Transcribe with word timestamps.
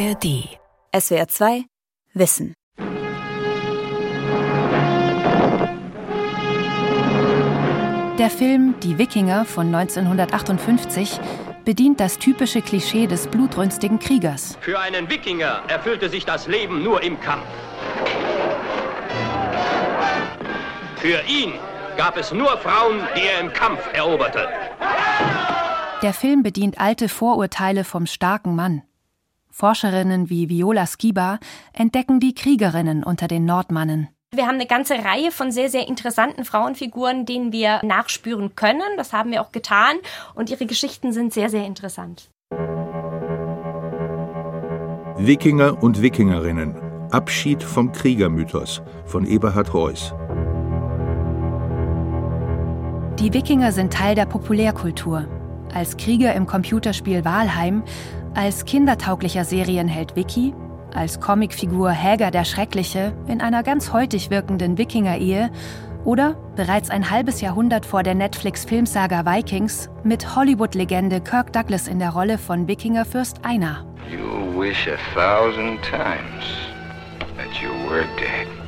ARD. 0.00 0.48
SWR 0.98 1.28
2 1.28 1.64
Wissen. 2.14 2.54
Der 8.18 8.30
Film 8.30 8.76
Die 8.82 8.96
Wikinger 8.96 9.44
von 9.44 9.66
1958 9.66 11.20
bedient 11.66 12.00
das 12.00 12.18
typische 12.18 12.62
Klischee 12.62 13.08
des 13.08 13.26
blutrünstigen 13.26 13.98
Kriegers. 13.98 14.56
Für 14.62 14.78
einen 14.78 15.10
Wikinger 15.10 15.64
erfüllte 15.68 16.08
sich 16.08 16.24
das 16.24 16.46
Leben 16.46 16.82
nur 16.82 17.02
im 17.02 17.20
Kampf. 17.20 17.44
Für 20.96 21.20
ihn 21.28 21.52
gab 21.98 22.16
es 22.16 22.32
nur 22.32 22.56
Frauen, 22.56 23.00
die 23.16 23.26
er 23.26 23.40
im 23.40 23.52
Kampf 23.52 23.80
eroberte. 23.92 24.48
Der 26.00 26.14
Film 26.14 26.42
bedient 26.42 26.80
alte 26.80 27.10
Vorurteile 27.10 27.84
vom 27.84 28.06
starken 28.06 28.56
Mann. 28.56 28.82
Forscherinnen 29.50 30.30
wie 30.30 30.48
Viola 30.48 30.86
Skiba 30.86 31.38
entdecken 31.72 32.20
die 32.20 32.34
Kriegerinnen 32.34 33.04
unter 33.04 33.28
den 33.28 33.44
Nordmannen. 33.44 34.08
Wir 34.32 34.46
haben 34.46 34.54
eine 34.54 34.66
ganze 34.66 34.94
Reihe 34.94 35.32
von 35.32 35.50
sehr, 35.50 35.68
sehr 35.68 35.88
interessanten 35.88 36.44
Frauenfiguren, 36.44 37.26
denen 37.26 37.52
wir 37.52 37.80
nachspüren 37.82 38.54
können. 38.54 38.82
Das 38.96 39.12
haben 39.12 39.32
wir 39.32 39.42
auch 39.42 39.50
getan. 39.50 39.96
Und 40.34 40.50
ihre 40.50 40.66
Geschichten 40.66 41.12
sind 41.12 41.32
sehr, 41.32 41.50
sehr 41.50 41.66
interessant. 41.66 42.30
Wikinger 45.18 45.82
und 45.82 46.00
Wikingerinnen. 46.00 46.76
Abschied 47.10 47.64
vom 47.64 47.90
Kriegermythos 47.90 48.82
von 49.04 49.26
Eberhard 49.26 49.74
Reuss. 49.74 50.14
Die 53.18 53.34
Wikinger 53.34 53.72
sind 53.72 53.92
Teil 53.92 54.14
der 54.14 54.26
Populärkultur. 54.26 55.26
Als 55.74 55.96
Krieger 55.96 56.34
im 56.34 56.46
Computerspiel 56.46 57.24
Walheim, 57.24 57.82
als 58.34 58.64
kindertauglicher 58.64 59.44
Serienheld 59.44 60.16
Wiki, 60.16 60.54
als 60.94 61.20
Comicfigur 61.20 61.90
Häger 61.90 62.30
der 62.30 62.44
Schreckliche 62.44 63.12
in 63.26 63.40
einer 63.40 63.62
ganz 63.62 63.92
heutig 63.92 64.30
wirkenden 64.30 64.78
Wikinger-Ehe 64.78 65.50
oder 66.04 66.36
bereits 66.56 66.90
ein 66.90 67.10
halbes 67.10 67.40
Jahrhundert 67.40 67.84
vor 67.86 68.02
der 68.02 68.14
Netflix-Filmsaga 68.14 69.26
Vikings 69.26 69.90
mit 70.02 70.34
Hollywood-Legende 70.34 71.20
Kirk 71.20 71.52
Douglas 71.52 71.88
in 71.88 71.98
der 71.98 72.10
Rolle 72.10 72.38
von 72.38 72.66
Wikingerfürst 72.68 73.44
Einar. 73.44 73.84
You 74.10 74.58
wish 74.58 74.88
a 74.88 74.96
thousand 75.14 75.80
times 75.82 76.44
that 77.36 77.52
you 77.62 77.70
were 77.88 78.06
dead. 78.16 78.59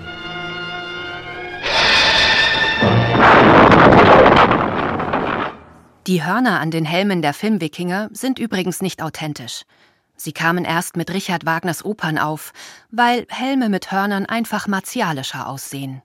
Die 6.09 6.25
Hörner 6.25 6.59
an 6.59 6.73
den 6.73 6.85
Helmen 6.85 7.23
der 7.23 7.33
Filmwikinger 7.33 8.09
sind 8.13 8.41
übrigens 8.41 8.83
nicht 8.83 9.03
authentisch. 9.03 9.63
Sie 10.17 10.33
kamen 10.33 10.65
erst 10.65 10.97
mit 10.97 11.13
Richard 11.13 11.47
Wagners 11.47 11.85
Opern 11.85 12.19
auf, 12.19 12.53
weil 12.91 13.25
Helme 13.29 13.69
mit 13.69 13.93
Hörnern 13.93 14.27
einfach 14.27 14.67
martialischer 14.67 15.47
aussehen. 15.47 16.03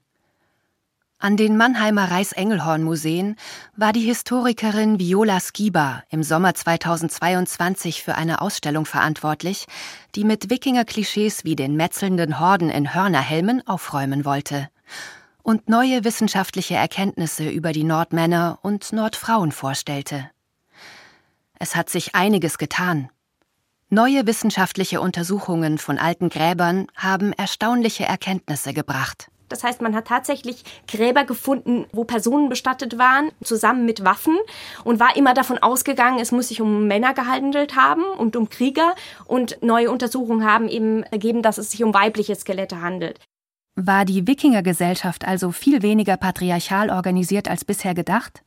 An 1.17 1.35
den 1.35 1.57
Mannheimer 1.57 2.11
Reichsengelhorn-Museen 2.11 3.37
war 3.75 3.91
die 3.91 4.01
Historikerin 4.01 4.99
Viola 4.99 5.39
Skiba 5.39 6.03
im 6.11 6.21
Sommer 6.21 6.53
2022 6.53 8.03
für 8.03 8.13
eine 8.13 8.41
Ausstellung 8.41 8.85
verantwortlich, 8.85 9.65
die 10.13 10.25
mit 10.25 10.51
Wikinger-Klischees 10.51 11.43
wie 11.43 11.55
den 11.55 11.75
metzelnden 11.75 12.39
Horden 12.39 12.69
in 12.69 12.93
Hörnerhelmen 12.93 13.65
aufräumen 13.65 14.25
wollte 14.25 14.69
und 15.47 15.69
neue 15.69 16.03
wissenschaftliche 16.03 16.75
Erkenntnisse 16.75 17.49
über 17.49 17.71
die 17.71 17.85
Nordmänner 17.85 18.59
und 18.63 18.91
Nordfrauen 18.91 19.53
vorstellte. 19.53 20.29
Es 21.57 21.73
hat 21.73 21.89
sich 21.89 22.15
einiges 22.15 22.57
getan. 22.57 23.09
Neue 23.89 24.27
wissenschaftliche 24.27 24.99
Untersuchungen 24.99 25.77
von 25.77 25.99
alten 25.99 26.27
Gräbern 26.27 26.87
haben 26.97 27.31
erstaunliche 27.31 28.03
Erkenntnisse 28.03 28.73
gebracht. 28.73 29.29
Das 29.47 29.63
heißt, 29.63 29.81
man 29.81 29.95
hat 29.95 30.07
tatsächlich 30.07 30.65
Gräber 30.85 31.23
gefunden, 31.23 31.85
wo 31.93 32.03
Personen 32.03 32.49
bestattet 32.49 32.97
waren, 32.97 33.31
zusammen 33.41 33.85
mit 33.85 34.03
Waffen 34.03 34.37
und 34.83 34.99
war 34.99 35.15
immer 35.15 35.33
davon 35.33 35.59
ausgegangen, 35.59 36.19
es 36.19 36.33
muss 36.33 36.49
sich 36.49 36.59
um 36.59 36.87
Männer 36.87 37.13
gehandelt 37.13 37.77
haben 37.77 38.03
und 38.03 38.35
um 38.35 38.49
Krieger. 38.49 38.95
Und 39.23 39.59
neue 39.61 39.91
Untersuchungen 39.91 40.45
haben 40.45 40.67
eben 40.67 41.03
ergeben, 41.03 41.41
dass 41.41 41.57
es 41.57 41.71
sich 41.71 41.85
um 41.85 41.93
weibliche 41.93 42.35
Skelette 42.35 42.81
handelt. 42.81 43.21
War 43.79 44.05
die 44.05 44.25
Wikingergesellschaft 44.25 45.27
also 45.27 45.51
viel 45.51 45.83
weniger 45.83 46.17
patriarchal 46.17 46.89
organisiert 46.89 47.47
als 47.47 47.63
bisher 47.63 47.93
gedacht? 47.93 48.41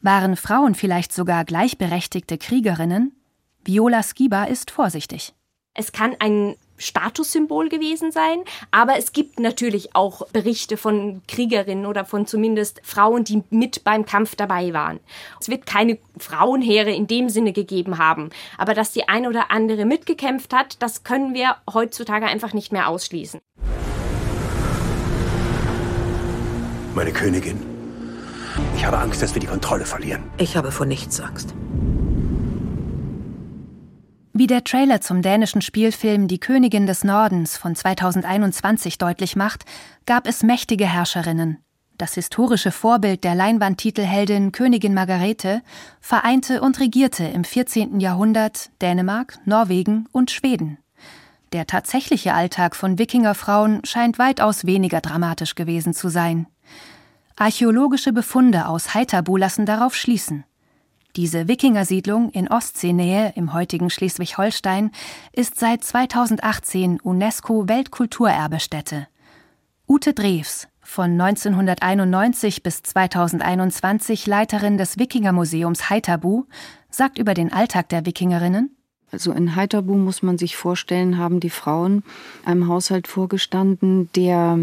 Waren 0.00 0.36
Frauen 0.36 0.74
vielleicht 0.74 1.12
sogar 1.12 1.44
gleichberechtigte 1.44 2.38
Kriegerinnen? 2.38 3.14
Viola 3.62 4.02
Skiba 4.02 4.44
ist 4.44 4.70
vorsichtig. 4.70 5.34
Es 5.74 5.92
kann 5.92 6.16
ein 6.18 6.56
Statussymbol 6.78 7.68
gewesen 7.68 8.10
sein, 8.10 8.38
aber 8.70 8.96
es 8.96 9.12
gibt 9.12 9.38
natürlich 9.38 9.94
auch 9.94 10.26
Berichte 10.28 10.78
von 10.78 11.20
Kriegerinnen 11.28 11.84
oder 11.84 12.06
von 12.06 12.26
zumindest 12.26 12.80
Frauen, 12.82 13.24
die 13.24 13.42
mit 13.50 13.84
beim 13.84 14.06
Kampf 14.06 14.34
dabei 14.34 14.72
waren. 14.72 14.98
Es 15.42 15.50
wird 15.50 15.66
keine 15.66 15.98
Frauenheere 16.16 16.90
in 16.90 17.06
dem 17.06 17.28
Sinne 17.28 17.52
gegeben 17.52 17.98
haben, 17.98 18.30
aber 18.56 18.72
dass 18.72 18.92
die 18.92 19.10
eine 19.10 19.28
oder 19.28 19.50
andere 19.50 19.84
mitgekämpft 19.84 20.54
hat, 20.54 20.80
das 20.80 21.04
können 21.04 21.34
wir 21.34 21.56
heutzutage 21.70 22.24
einfach 22.24 22.54
nicht 22.54 22.72
mehr 22.72 22.88
ausschließen. 22.88 23.40
Meine 26.94 27.12
Königin, 27.12 27.60
ich 28.76 28.86
habe 28.86 28.98
Angst, 28.98 29.20
dass 29.20 29.34
wir 29.34 29.40
die 29.40 29.48
Kontrolle 29.48 29.84
verlieren. 29.84 30.22
Ich 30.38 30.56
habe 30.56 30.70
vor 30.70 30.86
nichts 30.86 31.20
Angst. 31.20 31.52
Wie 34.32 34.46
der 34.46 34.62
Trailer 34.62 35.00
zum 35.00 35.20
dänischen 35.20 35.60
Spielfilm 35.60 36.28
Die 36.28 36.38
Königin 36.38 36.86
des 36.86 37.02
Nordens 37.02 37.56
von 37.56 37.74
2021 37.74 38.98
deutlich 38.98 39.34
macht, 39.34 39.64
gab 40.06 40.28
es 40.28 40.44
mächtige 40.44 40.86
Herrscherinnen. 40.86 41.58
Das 41.98 42.14
historische 42.14 42.70
Vorbild 42.70 43.24
der 43.24 43.34
Leinwandtitelheldin 43.34 44.52
Königin 44.52 44.94
Margarete 44.94 45.62
vereinte 46.00 46.60
und 46.60 46.78
regierte 46.78 47.24
im 47.24 47.42
14. 47.42 47.98
Jahrhundert 47.98 48.70
Dänemark, 48.82 49.38
Norwegen 49.46 50.06
und 50.12 50.30
Schweden. 50.30 50.78
Der 51.52 51.66
tatsächliche 51.66 52.34
Alltag 52.34 52.76
von 52.76 52.98
Wikingerfrauen 52.98 53.84
scheint 53.84 54.20
weitaus 54.20 54.64
weniger 54.64 55.00
dramatisch 55.00 55.56
gewesen 55.56 55.92
zu 55.92 56.08
sein. 56.08 56.46
Archäologische 57.36 58.12
Befunde 58.12 58.68
aus 58.68 58.94
Heiterbu 58.94 59.36
lassen 59.36 59.66
darauf 59.66 59.96
schließen. 59.96 60.44
Diese 61.16 61.48
Wikingersiedlung 61.48 62.30
in 62.30 62.48
Ostseenähe 62.48 63.32
im 63.34 63.52
heutigen 63.52 63.90
Schleswig-Holstein 63.90 64.92
ist 65.32 65.58
seit 65.58 65.82
2018 65.82 67.00
UNESCO 67.00 67.68
Weltkulturerbestätte. 67.68 69.08
Ute 69.88 70.14
Drews, 70.14 70.68
von 70.80 71.20
1991 71.20 72.62
bis 72.62 72.82
2021 72.82 74.26
Leiterin 74.28 74.78
des 74.78 74.98
Wikingermuseums 75.00 75.90
Heiterbu, 75.90 76.44
sagt 76.88 77.18
über 77.18 77.34
den 77.34 77.52
Alltag 77.52 77.88
der 77.88 78.06
Wikingerinnen 78.06 78.76
also 79.14 79.30
in 79.30 79.54
Heiterbu 79.54 79.94
muss 79.94 80.24
man 80.24 80.38
sich 80.38 80.56
vorstellen, 80.56 81.18
haben 81.18 81.38
die 81.38 81.48
Frauen 81.48 82.02
einem 82.44 82.66
Haushalt 82.66 83.06
vorgestanden, 83.06 84.10
der 84.16 84.58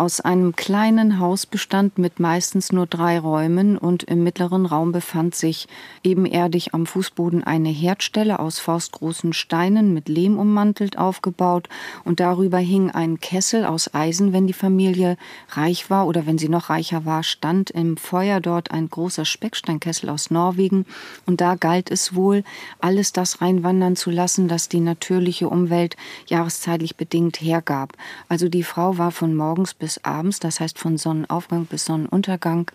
aus 0.00 0.22
einem 0.22 0.56
kleinen 0.56 1.18
Haus 1.18 1.44
bestand 1.44 1.98
mit 1.98 2.20
meistens 2.20 2.72
nur 2.72 2.86
drei 2.86 3.18
Räumen 3.18 3.76
und 3.76 4.02
im 4.04 4.24
mittleren 4.24 4.64
Raum 4.64 4.92
befand 4.92 5.34
sich 5.34 5.68
ebenerdig 6.02 6.72
am 6.72 6.86
Fußboden 6.86 7.44
eine 7.44 7.68
Herdstelle 7.68 8.38
aus 8.38 8.60
faustgroßen 8.60 9.34
Steinen 9.34 9.92
mit 9.92 10.08
Lehm 10.08 10.38
ummantelt 10.38 10.96
aufgebaut 10.96 11.68
und 12.02 12.18
darüber 12.18 12.56
hing 12.56 12.90
ein 12.90 13.20
Kessel 13.20 13.66
aus 13.66 13.92
Eisen, 13.92 14.32
wenn 14.32 14.46
die 14.46 14.54
Familie 14.54 15.18
reich 15.50 15.90
war 15.90 16.06
oder 16.06 16.24
wenn 16.24 16.38
sie 16.38 16.48
noch 16.48 16.70
reicher 16.70 17.04
war, 17.04 17.22
stand 17.22 17.68
im 17.70 17.98
Feuer 17.98 18.40
dort 18.40 18.70
ein 18.70 18.88
großer 18.88 19.26
Specksteinkessel 19.26 20.08
aus 20.08 20.30
Norwegen 20.30 20.86
und 21.26 21.42
da 21.42 21.56
galt 21.56 21.90
es 21.90 22.14
wohl, 22.14 22.42
alles 22.78 23.12
das 23.12 23.42
reinwandern 23.42 23.96
zu 23.96 24.10
lassen, 24.10 24.48
das 24.48 24.70
die 24.70 24.80
natürliche 24.80 25.50
Umwelt 25.50 25.96
jahreszeitlich 26.26 26.96
bedingt 26.96 27.42
hergab. 27.42 27.92
Also 28.30 28.48
die 28.48 28.62
Frau 28.62 28.96
war 28.96 29.10
von 29.10 29.34
morgens 29.34 29.74
bis 29.74 29.89
bis 29.90 30.04
abends, 30.04 30.38
das 30.38 30.60
heißt 30.60 30.78
von 30.78 30.96
Sonnenaufgang 30.98 31.66
bis 31.66 31.84
Sonnenuntergang, 31.84 32.70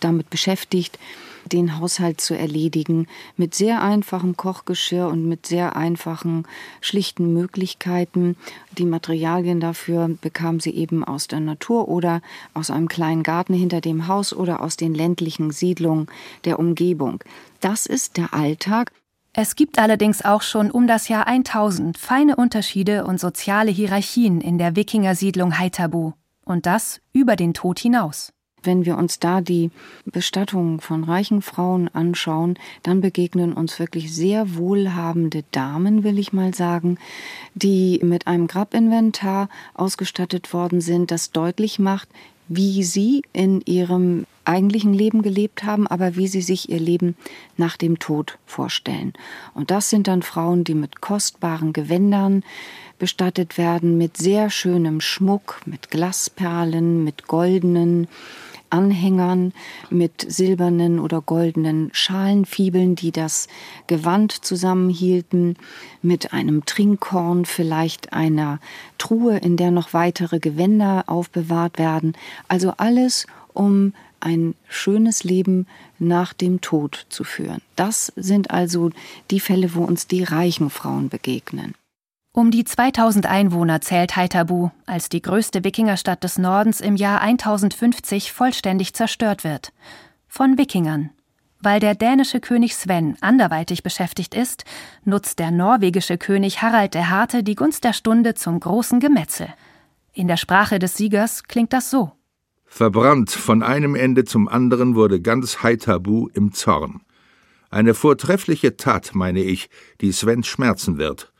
damit 0.00 0.30
beschäftigt, 0.30 0.98
den 1.44 1.78
Haushalt 1.78 2.20
zu 2.20 2.36
erledigen, 2.36 3.06
mit 3.36 3.54
sehr 3.54 3.82
einfachem 3.82 4.36
Kochgeschirr 4.36 5.06
und 5.06 5.28
mit 5.28 5.46
sehr 5.46 5.76
einfachen, 5.76 6.44
schlichten 6.80 7.32
Möglichkeiten. 7.32 8.36
Die 8.76 8.84
Materialien 8.84 9.60
dafür 9.60 10.10
bekam 10.20 10.58
sie 10.58 10.74
eben 10.74 11.04
aus 11.04 11.28
der 11.28 11.38
Natur 11.38 11.86
oder 11.86 12.20
aus 12.52 12.72
einem 12.72 12.88
kleinen 12.88 13.22
Garten 13.22 13.54
hinter 13.54 13.80
dem 13.80 14.08
Haus 14.08 14.32
oder 14.32 14.60
aus 14.60 14.76
den 14.76 14.92
ländlichen 14.92 15.52
Siedlungen 15.52 16.08
der 16.44 16.58
Umgebung. 16.58 17.22
Das 17.60 17.86
ist 17.86 18.16
der 18.16 18.34
Alltag. 18.34 18.90
Es 19.34 19.54
gibt 19.54 19.78
allerdings 19.78 20.24
auch 20.24 20.42
schon 20.42 20.72
um 20.72 20.88
das 20.88 21.06
Jahr 21.06 21.28
1000 21.28 21.96
feine 21.96 22.34
Unterschiede 22.34 23.04
und 23.04 23.20
soziale 23.20 23.70
Hierarchien 23.70 24.40
in 24.40 24.58
der 24.58 24.74
Wikingersiedlung 24.74 25.60
Heiterbu 25.60 26.14
und 26.46 26.64
das 26.64 27.02
über 27.12 27.36
den 27.36 27.52
Tod 27.52 27.78
hinaus. 27.78 28.32
Wenn 28.62 28.84
wir 28.84 28.96
uns 28.96 29.20
da 29.20 29.40
die 29.42 29.70
Bestattungen 30.06 30.80
von 30.80 31.04
reichen 31.04 31.42
Frauen 31.42 31.88
anschauen, 31.88 32.58
dann 32.82 33.00
begegnen 33.00 33.52
uns 33.52 33.78
wirklich 33.78 34.12
sehr 34.14 34.56
wohlhabende 34.56 35.44
Damen, 35.52 36.02
will 36.02 36.18
ich 36.18 36.32
mal 36.32 36.54
sagen, 36.54 36.98
die 37.54 38.00
mit 38.02 38.26
einem 38.26 38.46
Grabinventar 38.46 39.48
ausgestattet 39.74 40.52
worden 40.52 40.80
sind, 40.80 41.10
das 41.10 41.30
deutlich 41.30 41.78
macht, 41.78 42.08
wie 42.48 42.82
sie 42.82 43.22
in 43.32 43.60
ihrem 43.60 44.26
eigentlichen 44.44 44.94
Leben 44.94 45.22
gelebt 45.22 45.64
haben, 45.64 45.86
aber 45.86 46.16
wie 46.16 46.28
sie 46.28 46.42
sich 46.42 46.68
ihr 46.68 46.78
Leben 46.78 47.16
nach 47.56 47.76
dem 47.76 47.98
Tod 47.98 48.38
vorstellen. 48.46 49.12
Und 49.54 49.70
das 49.70 49.90
sind 49.90 50.06
dann 50.06 50.22
Frauen, 50.22 50.64
die 50.64 50.74
mit 50.74 51.00
kostbaren 51.00 51.72
Gewändern 51.72 52.44
bestattet 52.98 53.58
werden, 53.58 53.98
mit 53.98 54.16
sehr 54.16 54.50
schönem 54.50 55.00
Schmuck, 55.00 55.60
mit 55.66 55.90
Glasperlen, 55.90 57.04
mit 57.04 57.26
goldenen 57.26 58.08
Anhängern 58.70 59.52
mit 59.90 60.24
silbernen 60.28 60.98
oder 60.98 61.20
goldenen 61.20 61.90
Schalenfibeln, 61.92 62.96
die 62.96 63.12
das 63.12 63.48
Gewand 63.86 64.32
zusammenhielten, 64.32 65.56
mit 66.02 66.32
einem 66.32 66.64
Trinkhorn, 66.64 67.44
vielleicht 67.44 68.12
einer 68.12 68.60
Truhe, 68.98 69.38
in 69.38 69.56
der 69.56 69.70
noch 69.70 69.92
weitere 69.92 70.40
Gewänder 70.40 71.04
aufbewahrt 71.06 71.78
werden. 71.78 72.14
Also 72.48 72.72
alles, 72.76 73.26
um 73.52 73.92
ein 74.20 74.54
schönes 74.68 75.24
Leben 75.24 75.66
nach 75.98 76.32
dem 76.32 76.60
Tod 76.60 77.06
zu 77.08 77.22
führen. 77.22 77.62
Das 77.76 78.12
sind 78.16 78.50
also 78.50 78.90
die 79.30 79.40
Fälle, 79.40 79.74
wo 79.74 79.84
uns 79.84 80.06
die 80.06 80.24
reichen 80.24 80.70
Frauen 80.70 81.08
begegnen. 81.08 81.74
Um 82.38 82.50
die 82.50 82.64
2000 82.64 83.24
Einwohner 83.24 83.80
zählt 83.80 84.14
Haithabu, 84.14 84.68
als 84.84 85.08
die 85.08 85.22
größte 85.22 85.64
Wikingerstadt 85.64 86.22
des 86.22 86.36
Nordens 86.36 86.82
im 86.82 86.94
Jahr 86.94 87.22
1050 87.22 88.30
vollständig 88.30 88.92
zerstört 88.92 89.42
wird. 89.42 89.72
Von 90.28 90.58
Wikingern. 90.58 91.08
Weil 91.62 91.80
der 91.80 91.94
dänische 91.94 92.40
König 92.40 92.76
Sven 92.76 93.16
anderweitig 93.22 93.82
beschäftigt 93.82 94.34
ist, 94.34 94.66
nutzt 95.02 95.38
der 95.38 95.50
norwegische 95.50 96.18
König 96.18 96.60
Harald 96.60 96.92
der 96.92 97.08
Harte 97.08 97.42
die 97.42 97.54
Gunst 97.54 97.84
der 97.84 97.94
Stunde 97.94 98.34
zum 98.34 98.60
großen 98.60 99.00
Gemetzel. 99.00 99.48
In 100.12 100.28
der 100.28 100.36
Sprache 100.36 100.78
des 100.78 100.94
Siegers 100.94 101.44
klingt 101.44 101.72
das 101.72 101.90
so. 101.90 102.12
Verbrannt 102.66 103.30
von 103.30 103.62
einem 103.62 103.94
Ende 103.94 104.26
zum 104.26 104.46
anderen 104.46 104.94
wurde 104.94 105.22
ganz 105.22 105.62
Haithabu 105.62 106.28
im 106.34 106.52
Zorn. 106.52 107.00
Eine 107.70 107.94
vortreffliche 107.94 108.76
Tat, 108.76 109.14
meine 109.14 109.40
ich, 109.40 109.70
die 110.02 110.12
Sven 110.12 110.42
schmerzen 110.42 110.98
wird. 110.98 111.32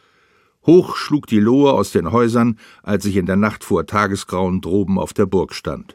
Hoch 0.66 0.96
schlug 0.96 1.26
die 1.26 1.40
Lohe 1.40 1.72
aus 1.72 1.92
den 1.92 2.12
Häusern, 2.12 2.58
als 2.82 3.04
ich 3.04 3.16
in 3.16 3.26
der 3.26 3.36
Nacht 3.36 3.64
vor 3.64 3.86
Tagesgrauen 3.86 4.60
droben 4.60 4.98
auf 4.98 5.12
der 5.12 5.26
Burg 5.26 5.54
stand. 5.54 5.94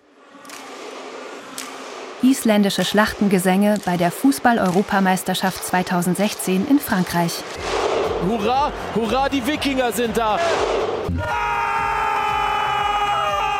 Isländische 2.23 2.85
Schlachtengesänge 2.85 3.79
bei 3.83 3.97
der 3.97 4.11
Fußball-Europameisterschaft 4.11 5.65
2016 5.65 6.67
in 6.67 6.79
Frankreich. 6.79 7.43
Hurra, 8.27 8.71
hurra, 8.95 9.27
die 9.27 9.45
Wikinger 9.45 9.91
sind 9.91 10.15
da! 10.17 10.39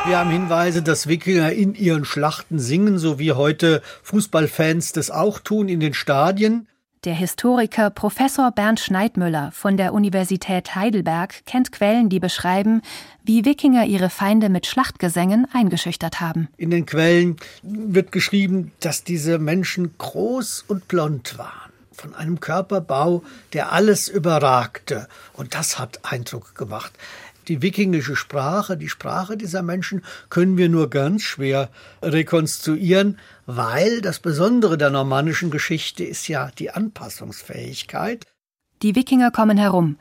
Wir 0.05 0.17
haben 0.17 0.31
Hinweise, 0.31 0.81
dass 0.81 1.07
Wikinger 1.07 1.51
in 1.51 1.75
ihren 1.75 2.05
Schlachten 2.05 2.57
singen, 2.57 2.97
so 2.97 3.19
wie 3.19 3.33
heute 3.33 3.83
Fußballfans 4.03 4.93
das 4.93 5.11
auch 5.11 5.39
tun 5.39 5.69
in 5.69 5.79
den 5.79 5.93
Stadien. 5.93 6.67
Der 7.03 7.15
Historiker 7.15 7.89
Professor 7.89 8.51
Bernd 8.51 8.79
Schneidmüller 8.79 9.51
von 9.53 9.75
der 9.75 9.91
Universität 9.91 10.75
Heidelberg 10.75 11.43
kennt 11.47 11.71
Quellen, 11.71 12.09
die 12.09 12.19
beschreiben, 12.19 12.83
wie 13.23 13.43
Wikinger 13.43 13.87
ihre 13.87 14.11
Feinde 14.11 14.49
mit 14.49 14.67
Schlachtgesängen 14.67 15.47
eingeschüchtert 15.51 16.21
haben. 16.21 16.47
In 16.57 16.69
den 16.69 16.85
Quellen 16.85 17.37
wird 17.63 18.11
geschrieben, 18.11 18.71
dass 18.81 19.03
diese 19.03 19.39
Menschen 19.39 19.95
groß 19.97 20.63
und 20.67 20.87
blond 20.87 21.39
waren, 21.39 21.71
von 21.91 22.13
einem 22.13 22.39
Körperbau, 22.39 23.23
der 23.53 23.71
alles 23.71 24.07
überragte. 24.07 25.07
Und 25.33 25.55
das 25.55 25.79
hat 25.79 26.01
Eindruck 26.03 26.53
gemacht. 26.53 26.93
Die 27.47 27.63
wikingische 27.63 28.15
Sprache, 28.15 28.77
die 28.77 28.89
Sprache 28.89 29.37
dieser 29.37 29.63
Menschen 29.63 30.03
können 30.29 30.57
wir 30.57 30.69
nur 30.69 30.91
ganz 30.91 31.23
schwer 31.23 31.69
rekonstruieren, 32.03 33.17
weil 33.57 34.01
das 34.01 34.19
Besondere 34.19 34.77
der 34.77 34.89
normannischen 34.89 35.51
Geschichte 35.51 36.03
ist 36.03 36.27
ja 36.27 36.51
die 36.57 36.71
Anpassungsfähigkeit. 36.71 38.25
Die 38.81 38.95
Wikinger 38.95 39.31
kommen 39.31 39.57
herum. 39.57 39.97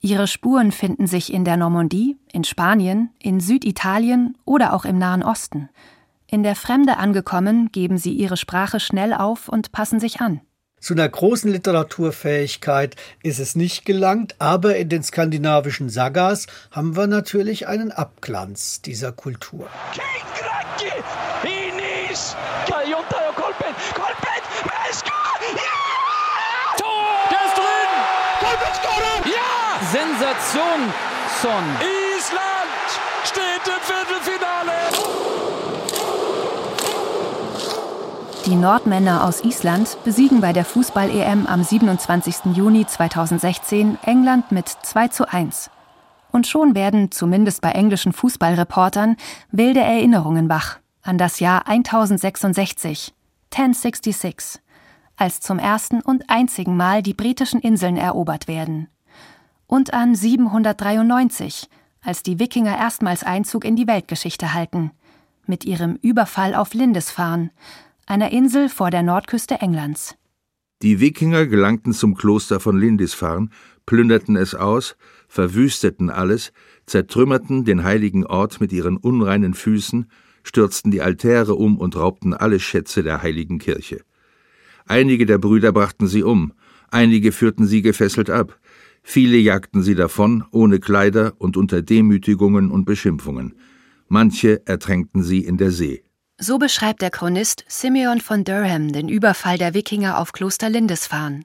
Ihre 0.00 0.26
Spuren 0.26 0.72
finden 0.72 1.06
sich 1.06 1.32
in 1.32 1.44
der 1.44 1.56
Normandie, 1.56 2.16
in 2.32 2.44
Spanien, 2.44 3.10
in 3.18 3.40
Süditalien 3.40 4.36
oder 4.44 4.72
auch 4.72 4.84
im 4.84 4.98
Nahen 4.98 5.22
Osten. 5.22 5.68
In 6.26 6.42
der 6.42 6.54
Fremde 6.54 6.98
angekommen, 6.98 7.70
geben 7.72 7.98
sie 7.98 8.12
ihre 8.12 8.36
Sprache 8.36 8.80
schnell 8.80 9.12
auf 9.12 9.48
und 9.48 9.72
passen 9.72 9.98
sich 9.98 10.20
an. 10.20 10.40
Zu 10.80 10.94
einer 10.94 11.08
großen 11.08 11.50
Literaturfähigkeit 11.50 12.94
ist 13.22 13.40
es 13.40 13.56
nicht 13.56 13.84
gelangt, 13.84 14.36
aber 14.38 14.76
in 14.76 14.88
den 14.88 15.02
skandinavischen 15.02 15.88
Sagas 15.88 16.46
haben 16.70 16.96
wir 16.96 17.08
natürlich 17.08 17.66
einen 17.66 17.90
Abglanz 17.90 18.80
dieser 18.82 19.10
Kultur. 19.10 19.68
Sensation, 29.92 30.92
Son. 31.40 31.64
Island 31.80 32.88
steht 33.24 33.66
im 33.66 33.80
Viertelfinale. 33.80 34.72
Die 38.44 38.54
Nordmänner 38.54 39.24
aus 39.24 39.44
Island 39.44 39.96
besiegen 40.04 40.40
bei 40.40 40.52
der 40.52 40.64
Fußball-EM 40.64 41.46
am 41.46 41.62
27. 41.62 42.54
Juni 42.54 42.86
2016 42.86 43.98
England 44.04 44.52
mit 44.52 44.68
2 44.68 45.08
zu 45.08 45.32
1. 45.32 45.70
Und 46.32 46.46
schon 46.46 46.74
werden, 46.74 47.10
zumindest 47.10 47.62
bei 47.62 47.70
englischen 47.70 48.12
Fußballreportern, 48.12 49.16
wilde 49.50 49.80
Erinnerungen 49.80 50.48
wach 50.48 50.78
an 51.02 51.16
das 51.16 51.40
Jahr 51.40 51.66
1066, 51.66 53.14
1066, 53.52 54.60
als 55.16 55.40
zum 55.40 55.58
ersten 55.58 56.00
und 56.00 56.28
einzigen 56.28 56.76
Mal 56.76 57.02
die 57.02 57.14
britischen 57.14 57.60
Inseln 57.60 57.96
erobert 57.96 58.48
werden. 58.48 58.88
Und 59.66 59.92
an 59.92 60.14
793, 60.14 61.68
als 62.00 62.22
die 62.22 62.38
Wikinger 62.38 62.76
erstmals 62.76 63.24
Einzug 63.24 63.64
in 63.64 63.76
die 63.76 63.86
Weltgeschichte 63.86 64.54
halten, 64.54 64.92
mit 65.46 65.64
ihrem 65.64 65.96
Überfall 66.02 66.54
auf 66.54 66.74
Lindisfarne, 66.74 67.50
einer 68.06 68.30
Insel 68.30 68.68
vor 68.68 68.90
der 68.90 69.02
Nordküste 69.02 69.56
Englands. 69.56 70.16
Die 70.80 71.00
Wikinger 71.00 71.46
gelangten 71.46 71.92
zum 71.92 72.14
Kloster 72.14 72.60
von 72.60 72.78
Lindisfarne, 72.78 73.48
plünderten 73.84 74.36
es 74.36 74.54
aus, 74.54 74.96
verwüsteten 75.26 76.08
alles, 76.08 76.52
zertrümmerten 76.86 77.64
den 77.64 77.82
heiligen 77.82 78.24
Ort 78.24 78.60
mit 78.60 78.72
ihren 78.72 78.96
unreinen 78.96 79.54
Füßen, 79.54 80.10
stürzten 80.42 80.90
die 80.90 81.02
Altäre 81.02 81.54
um 81.54 81.78
und 81.78 81.96
raubten 81.96 82.34
alle 82.34 82.60
Schätze 82.60 83.02
der 83.02 83.22
heiligen 83.22 83.58
Kirche. 83.58 84.00
Einige 84.86 85.26
der 85.26 85.38
Brüder 85.38 85.72
brachten 85.72 86.06
sie 86.06 86.22
um, 86.22 86.52
einige 86.90 87.32
führten 87.32 87.66
sie 87.66 87.82
gefesselt 87.82 88.30
ab, 88.30 88.58
viele 89.02 89.36
jagten 89.36 89.82
sie 89.82 89.94
davon, 89.94 90.44
ohne 90.50 90.80
Kleider 90.80 91.34
und 91.38 91.56
unter 91.56 91.82
Demütigungen 91.82 92.70
und 92.70 92.84
Beschimpfungen. 92.84 93.54
Manche 94.08 94.66
ertränkten 94.66 95.22
sie 95.22 95.44
in 95.44 95.58
der 95.58 95.70
See. 95.70 96.02
So 96.40 96.58
beschreibt 96.58 97.02
der 97.02 97.10
Chronist 97.10 97.64
Simeon 97.68 98.20
von 98.20 98.44
Durham 98.44 98.92
den 98.92 99.08
Überfall 99.08 99.58
der 99.58 99.74
Wikinger 99.74 100.18
auf 100.18 100.32
Kloster 100.32 100.70
Lindisfarne. 100.70 101.42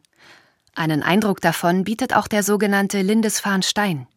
Einen 0.76 1.04
Eindruck 1.04 1.42
davon 1.42 1.84
bietet 1.84 2.16
auch 2.16 2.28
der 2.28 2.44
sogenannte 2.44 3.02
Lindisfarne-Stein. 3.02 4.08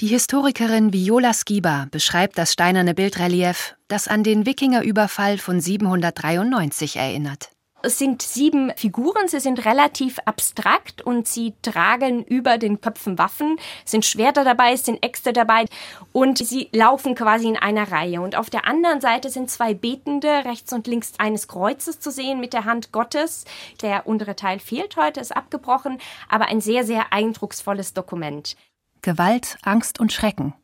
Die 0.00 0.06
Historikerin 0.06 0.94
Viola 0.94 1.34
Skiba 1.34 1.86
beschreibt 1.90 2.38
das 2.38 2.54
steinerne 2.54 2.94
Bildrelief, 2.94 3.76
das 3.86 4.08
an 4.08 4.22
den 4.22 4.46
Wikingerüberfall 4.46 5.36
von 5.36 5.60
793 5.60 6.96
erinnert. 6.96 7.50
Es 7.82 7.98
sind 7.98 8.22
sieben 8.22 8.72
Figuren, 8.76 9.28
sie 9.28 9.40
sind 9.40 9.66
relativ 9.66 10.18
abstrakt 10.24 11.02
und 11.02 11.28
sie 11.28 11.52
tragen 11.60 12.24
über 12.24 12.56
den 12.56 12.80
Köpfen 12.80 13.18
Waffen, 13.18 13.58
es 13.84 13.90
sind 13.90 14.06
Schwerter 14.06 14.42
dabei, 14.42 14.72
es 14.72 14.86
sind 14.86 15.04
Äxte 15.04 15.34
dabei 15.34 15.66
und 16.12 16.38
sie 16.38 16.70
laufen 16.72 17.14
quasi 17.14 17.48
in 17.48 17.58
einer 17.58 17.92
Reihe. 17.92 18.22
Und 18.22 18.36
auf 18.36 18.48
der 18.48 18.66
anderen 18.66 19.02
Seite 19.02 19.28
sind 19.28 19.50
zwei 19.50 19.74
Betende, 19.74 20.46
rechts 20.46 20.72
und 20.72 20.86
links 20.86 21.12
eines 21.18 21.46
Kreuzes 21.46 22.00
zu 22.00 22.10
sehen 22.10 22.40
mit 22.40 22.54
der 22.54 22.64
Hand 22.64 22.90
Gottes. 22.90 23.44
Der 23.82 24.06
untere 24.06 24.34
Teil 24.34 24.60
fehlt 24.60 24.96
heute, 24.96 25.20
ist 25.20 25.36
abgebrochen, 25.36 25.98
aber 26.30 26.46
ein 26.46 26.62
sehr, 26.62 26.84
sehr 26.84 27.12
eindrucksvolles 27.12 27.92
Dokument. 27.92 28.56
Gewalt, 29.02 29.58
Angst 29.62 30.00
und 30.00 30.12
Schrecken. 30.12 30.54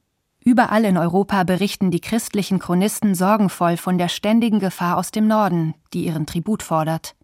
Überall 0.45 0.85
in 0.85 0.97
Europa 0.97 1.43
berichten 1.43 1.91
die 1.91 2.01
christlichen 2.01 2.59
Chronisten 2.61 3.15
sorgenvoll 3.15 3.77
von 3.77 3.99
der 3.99 4.09
ständigen 4.09 4.61
Gefahr 4.61 4.97
aus 4.97 5.11
dem 5.11 5.27
Norden, 5.27 5.75
die 5.93 6.07
ihren 6.07 6.27
Tribut 6.27 6.63
fordert. 6.63 7.17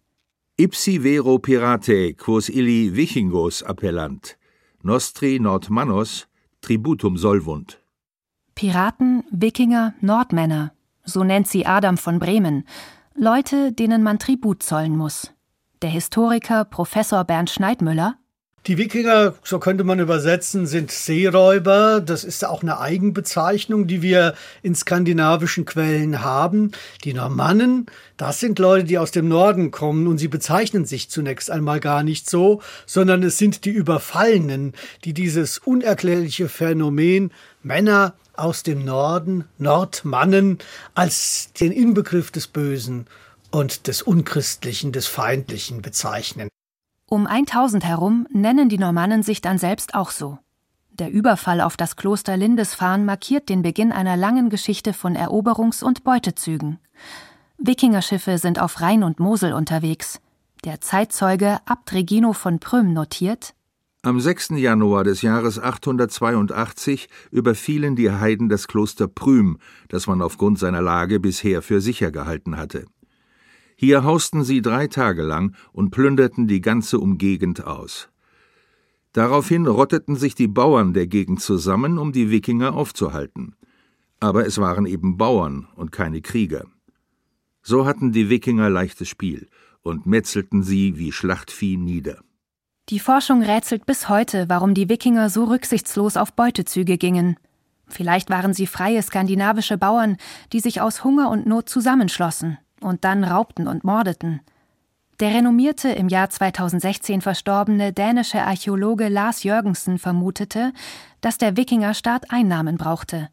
Ipsi 0.57 1.03
vero 1.03 1.39
pirate 1.39 2.13
quos 2.13 2.49
illi 2.49 2.95
vichingos 2.95 3.63
appellant, 3.63 4.37
nostri 4.83 5.39
nord 5.39 5.69
mannos 5.69 6.27
tributum 6.61 7.17
solvunt. 7.17 7.79
Piraten, 8.55 9.23
Wikinger, 9.31 9.93
Nordmänner. 10.01 10.73
So 11.05 11.23
nennt 11.23 11.47
sie 11.47 11.65
Adam 11.65 11.97
von 11.97 12.19
Bremen. 12.19 12.65
Leute, 13.15 13.71
denen 13.71 14.03
man 14.03 14.19
Tribut 14.19 14.63
zollen 14.63 14.95
muss. 14.95 15.33
Der 15.81 15.89
Historiker 15.89 16.65
Professor 16.65 17.23
Bernd 17.23 17.49
Schneidmüller 17.49 18.15
die 18.65 18.77
Wikinger, 18.77 19.33
so 19.43 19.59
könnte 19.59 19.83
man 19.83 19.99
übersetzen, 19.99 20.67
sind 20.67 20.89
Seeräuber. 20.89 21.99
Das 21.99 22.23
ist 22.23 22.45
auch 22.45 22.61
eine 22.61 22.79
Eigenbezeichnung, 22.79 23.87
die 23.87 24.01
wir 24.01 24.35
in 24.61 24.73
skandinavischen 24.73 25.65
Quellen 25.65 26.21
haben. 26.21 26.71
Die 27.03 27.13
Normannen, 27.13 27.87
das 28.15 28.39
sind 28.39 28.59
Leute, 28.59 28.85
die 28.85 28.97
aus 28.97 29.11
dem 29.11 29.27
Norden 29.27 29.71
kommen 29.71 30.07
und 30.07 30.17
sie 30.17 30.29
bezeichnen 30.29 30.85
sich 30.85 31.09
zunächst 31.09 31.51
einmal 31.51 31.81
gar 31.81 32.03
nicht 32.03 32.29
so, 32.29 32.61
sondern 32.85 33.21
es 33.23 33.37
sind 33.37 33.65
die 33.65 33.71
Überfallenen, 33.71 34.73
die 35.03 35.13
dieses 35.13 35.57
unerklärliche 35.57 36.47
Phänomen 36.47 37.31
Männer 37.63 38.13
aus 38.35 38.63
dem 38.63 38.85
Norden, 38.85 39.43
Nordmannen, 39.57 40.59
als 40.95 41.51
den 41.59 41.73
Inbegriff 41.73 42.31
des 42.31 42.47
Bösen 42.47 43.07
und 43.51 43.87
des 43.87 44.01
Unchristlichen, 44.01 44.93
des 44.93 45.07
Feindlichen 45.07 45.81
bezeichnen. 45.81 46.47
Um 47.13 47.27
1000 47.27 47.85
herum 47.85 48.25
nennen 48.31 48.69
die 48.69 48.79
Normannen 48.79 49.21
sich 49.21 49.39
dann 49.39 49.59
selbst 49.59 49.93
auch 49.93 50.09
so. 50.09 50.39
Der 50.89 51.11
Überfall 51.11 51.61
auf 51.61 51.77
das 51.77 51.95
Kloster 51.95 52.35
Lindisfarne 52.35 53.03
markiert 53.03 53.49
den 53.49 53.61
Beginn 53.61 53.91
einer 53.91 54.17
langen 54.17 54.49
Geschichte 54.49 54.93
von 54.93 55.15
Eroberungs- 55.15 55.83
und 55.83 56.03
Beutezügen. 56.03 56.79
Wikingerschiffe 57.59 58.39
sind 58.39 58.59
auf 58.59 58.81
Rhein 58.81 59.03
und 59.03 59.19
Mosel 59.19 59.53
unterwegs. 59.53 60.21
Der 60.63 60.81
Zeitzeuge 60.81 61.59
Abt 61.67 61.93
Regino 61.93 62.33
von 62.33 62.57
Prüm 62.57 62.93
notiert: 62.93 63.53
Am 64.01 64.19
6. 64.19 64.53
Januar 64.55 65.03
des 65.03 65.21
Jahres 65.21 65.59
882 65.59 67.09
überfielen 67.29 67.95
die 67.95 68.09
Heiden 68.09 68.49
das 68.49 68.67
Kloster 68.67 69.07
Prüm, 69.07 69.59
das 69.87 70.07
man 70.07 70.23
aufgrund 70.23 70.57
seiner 70.57 70.81
Lage 70.81 71.19
bisher 71.19 71.61
für 71.61 71.79
sicher 71.79 72.09
gehalten 72.09 72.57
hatte. 72.57 72.87
Hier 73.83 74.05
hausten 74.05 74.45
sie 74.45 74.61
drei 74.61 74.87
Tage 74.87 75.23
lang 75.23 75.57
und 75.73 75.91
plünderten 75.91 76.47
die 76.47 76.61
ganze 76.61 76.99
Umgegend 76.99 77.65
aus. 77.67 78.07
Daraufhin 79.11 79.67
rotteten 79.67 80.15
sich 80.15 80.35
die 80.35 80.47
Bauern 80.47 80.93
der 80.93 81.05
Gegend 81.05 81.41
zusammen, 81.41 81.97
um 81.97 82.13
die 82.13 82.31
Wikinger 82.31 82.75
aufzuhalten. 82.75 83.57
Aber 84.21 84.45
es 84.45 84.57
waren 84.57 84.85
eben 84.85 85.17
Bauern 85.17 85.67
und 85.75 85.91
keine 85.91 86.21
Krieger. 86.21 86.63
So 87.61 87.85
hatten 87.85 88.13
die 88.13 88.29
Wikinger 88.29 88.69
leichtes 88.69 89.09
Spiel 89.09 89.49
und 89.81 90.05
metzelten 90.05 90.63
sie 90.63 90.97
wie 90.97 91.11
Schlachtvieh 91.11 91.75
nieder. 91.75 92.21
Die 92.87 92.99
Forschung 92.99 93.41
rätselt 93.41 93.85
bis 93.85 94.07
heute, 94.07 94.47
warum 94.47 94.75
die 94.75 94.87
Wikinger 94.87 95.29
so 95.29 95.43
rücksichtslos 95.43 96.15
auf 96.15 96.31
Beutezüge 96.31 96.97
gingen. 96.97 97.35
Vielleicht 97.87 98.29
waren 98.29 98.53
sie 98.53 98.65
freie 98.65 99.03
skandinavische 99.03 99.77
Bauern, 99.77 100.15
die 100.53 100.61
sich 100.61 100.79
aus 100.79 101.03
Hunger 101.03 101.29
und 101.29 101.45
Not 101.47 101.67
zusammenschlossen 101.67 102.59
und 102.83 103.03
dann 103.03 103.23
raubten 103.23 103.67
und 103.67 103.83
mordeten. 103.83 104.41
Der 105.19 105.33
renommierte, 105.33 105.89
im 105.89 106.09
Jahr 106.09 106.29
2016 106.29 107.21
verstorbene 107.21 107.93
dänische 107.93 108.41
Archäologe 108.41 109.09
Lars 109.09 109.43
Jørgensen 109.43 109.99
vermutete, 109.99 110.73
dass 111.21 111.37
der 111.37 111.55
Wikingerstaat 111.55 112.31
Einnahmen 112.31 112.77
brauchte. 112.77 113.29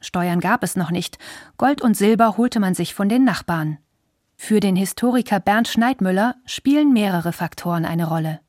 Steuern 0.00 0.40
gab 0.40 0.62
es 0.62 0.76
noch 0.76 0.90
nicht, 0.90 1.18
Gold 1.56 1.80
und 1.80 1.96
Silber 1.96 2.36
holte 2.36 2.60
man 2.60 2.74
sich 2.74 2.94
von 2.94 3.08
den 3.08 3.24
Nachbarn. 3.24 3.78
Für 4.36 4.60
den 4.60 4.76
Historiker 4.76 5.40
Bernd 5.40 5.68
Schneidmüller 5.68 6.36
spielen 6.44 6.92
mehrere 6.92 7.32
Faktoren 7.32 7.84
eine 7.84 8.08
Rolle. 8.08 8.40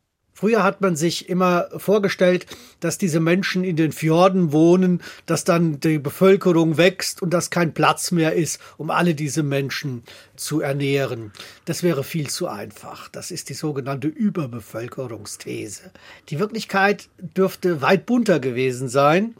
Früher 0.43 0.61
hat 0.61 0.81
man 0.81 0.97
sich 0.97 1.29
immer 1.29 1.69
vorgestellt, 1.77 2.47
dass 2.81 2.97
diese 2.97 3.21
Menschen 3.21 3.63
in 3.63 3.77
den 3.77 3.93
Fjorden 3.93 4.51
wohnen, 4.51 5.01
dass 5.25 5.45
dann 5.45 5.79
die 5.79 5.99
Bevölkerung 5.99 6.75
wächst 6.75 7.21
und 7.21 7.33
dass 7.33 7.49
kein 7.49 7.73
Platz 7.73 8.11
mehr 8.11 8.33
ist, 8.33 8.59
um 8.75 8.89
alle 8.89 9.15
diese 9.15 9.41
Menschen 9.41 10.03
zu 10.35 10.59
ernähren. 10.59 11.31
Das 11.63 11.81
wäre 11.81 12.03
viel 12.03 12.29
zu 12.29 12.49
einfach. 12.49 13.07
Das 13.07 13.31
ist 13.31 13.47
die 13.47 13.53
sogenannte 13.53 14.09
Überbevölkerungsthese. 14.09 15.91
Die 16.27 16.39
Wirklichkeit 16.39 17.07
dürfte 17.37 17.81
weit 17.81 18.05
bunter 18.05 18.41
gewesen 18.41 18.89
sein 18.89 19.35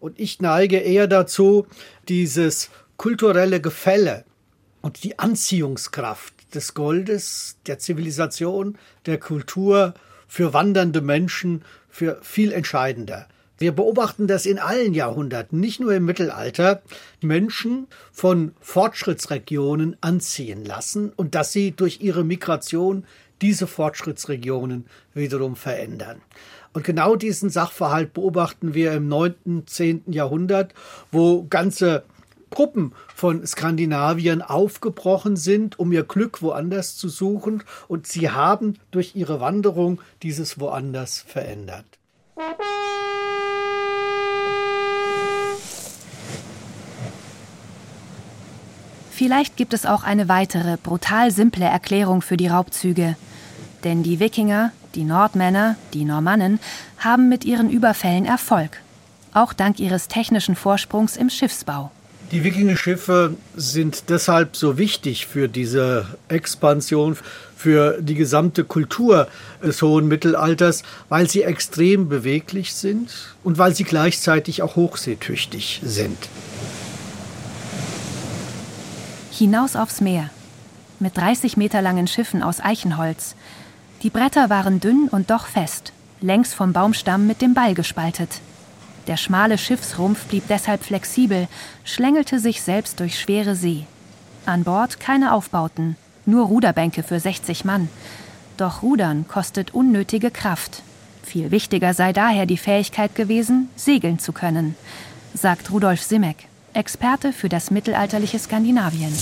und 0.00 0.18
ich 0.18 0.40
neige 0.40 0.78
eher 0.78 1.06
dazu, 1.06 1.68
dieses 2.08 2.70
kulturelle 2.96 3.60
Gefälle 3.60 4.24
und 4.80 5.04
die 5.04 5.20
Anziehungskraft 5.20 6.34
des 6.52 6.74
Goldes, 6.74 7.58
der 7.68 7.78
Zivilisation, 7.78 8.76
der 9.06 9.18
Kultur, 9.18 9.94
für 10.28 10.52
wandernde 10.52 11.00
Menschen 11.00 11.62
für 11.88 12.18
viel 12.22 12.52
entscheidender. 12.52 13.26
Wir 13.58 13.72
beobachten 13.72 14.28
das 14.28 14.46
in 14.46 14.60
allen 14.60 14.94
Jahrhunderten, 14.94 15.58
nicht 15.58 15.80
nur 15.80 15.92
im 15.92 16.04
Mittelalter, 16.04 16.80
Menschen 17.20 17.88
von 18.12 18.52
Fortschrittsregionen 18.60 19.96
anziehen 20.00 20.64
lassen 20.64 21.12
und 21.16 21.34
dass 21.34 21.52
sie 21.52 21.72
durch 21.72 22.00
ihre 22.00 22.22
Migration 22.22 23.04
diese 23.42 23.66
Fortschrittsregionen 23.66 24.86
wiederum 25.12 25.56
verändern. 25.56 26.20
Und 26.72 26.84
genau 26.84 27.16
diesen 27.16 27.50
Sachverhalt 27.50 28.12
beobachten 28.12 28.74
wir 28.74 28.92
im 28.92 29.08
9., 29.08 29.64
10. 29.66 30.04
Jahrhundert, 30.12 30.72
wo 31.10 31.44
ganze 31.44 32.04
Gruppen 32.50 32.92
von 33.14 33.46
Skandinaviern 33.46 34.42
aufgebrochen 34.42 35.36
sind, 35.36 35.78
um 35.78 35.92
ihr 35.92 36.04
Glück 36.04 36.42
woanders 36.42 36.96
zu 36.96 37.08
suchen, 37.08 37.62
und 37.88 38.06
sie 38.06 38.30
haben 38.30 38.78
durch 38.90 39.14
ihre 39.14 39.40
Wanderung 39.40 40.00
dieses 40.22 40.60
woanders 40.60 41.20
verändert. 41.20 41.86
Vielleicht 49.10 49.56
gibt 49.56 49.74
es 49.74 49.84
auch 49.84 50.04
eine 50.04 50.28
weitere, 50.28 50.76
brutal 50.76 51.32
simple 51.32 51.64
Erklärung 51.64 52.22
für 52.22 52.36
die 52.36 52.46
Raubzüge. 52.46 53.16
Denn 53.82 54.04
die 54.04 54.20
Wikinger, 54.20 54.70
die 54.94 55.02
Nordmänner, 55.02 55.74
die 55.92 56.04
Normannen 56.04 56.60
haben 56.98 57.28
mit 57.28 57.44
ihren 57.44 57.68
Überfällen 57.68 58.24
Erfolg. 58.24 58.80
Auch 59.34 59.52
dank 59.52 59.80
ihres 59.80 60.06
technischen 60.06 60.54
Vorsprungs 60.54 61.16
im 61.16 61.30
Schiffsbau. 61.30 61.90
Die 62.30 62.44
Wikingerschiffe 62.44 63.36
sind 63.56 64.10
deshalb 64.10 64.54
so 64.54 64.76
wichtig 64.76 65.26
für 65.26 65.48
diese 65.48 66.04
Expansion, 66.28 67.16
für 67.56 68.02
die 68.02 68.14
gesamte 68.14 68.64
Kultur 68.64 69.28
des 69.62 69.80
hohen 69.80 70.08
Mittelalters, 70.08 70.82
weil 71.08 71.30
sie 71.30 71.42
extrem 71.42 72.10
beweglich 72.10 72.74
sind 72.74 73.34
und 73.44 73.56
weil 73.56 73.74
sie 73.74 73.84
gleichzeitig 73.84 74.60
auch 74.60 74.76
hochseetüchtig 74.76 75.80
sind. 75.82 76.18
Hinaus 79.30 79.74
aufs 79.74 80.02
Meer. 80.02 80.28
Mit 81.00 81.16
30 81.16 81.56
Meter 81.56 81.80
langen 81.80 82.08
Schiffen 82.08 82.42
aus 82.42 82.60
Eichenholz. 82.60 83.36
Die 84.02 84.10
Bretter 84.10 84.50
waren 84.50 84.80
dünn 84.80 85.08
und 85.10 85.30
doch 85.30 85.46
fest, 85.46 85.92
längs 86.20 86.52
vom 86.52 86.74
Baumstamm 86.74 87.26
mit 87.26 87.40
dem 87.40 87.54
Ball 87.54 87.72
gespaltet. 87.74 88.40
Der 89.08 89.16
schmale 89.16 89.56
Schiffsrumpf 89.56 90.26
blieb 90.26 90.44
deshalb 90.48 90.84
flexibel, 90.84 91.48
schlängelte 91.82 92.38
sich 92.38 92.60
selbst 92.60 93.00
durch 93.00 93.18
schwere 93.18 93.56
See. 93.56 93.86
An 94.44 94.64
Bord 94.64 95.00
keine 95.00 95.32
Aufbauten, 95.32 95.96
nur 96.26 96.46
Ruderbänke 96.46 97.02
für 97.02 97.18
60 97.18 97.64
Mann. 97.64 97.88
Doch 98.58 98.82
Rudern 98.82 99.26
kostet 99.26 99.72
unnötige 99.72 100.30
Kraft. 100.30 100.82
Viel 101.22 101.50
wichtiger 101.50 101.94
sei 101.94 102.12
daher 102.12 102.44
die 102.44 102.58
Fähigkeit 102.58 103.14
gewesen, 103.14 103.70
segeln 103.76 104.18
zu 104.18 104.32
können, 104.32 104.76
sagt 105.32 105.70
Rudolf 105.70 106.02
Simek, 106.02 106.46
Experte 106.74 107.32
für 107.32 107.48
das 107.48 107.70
mittelalterliche 107.70 108.38
Skandinavien. 108.38 109.12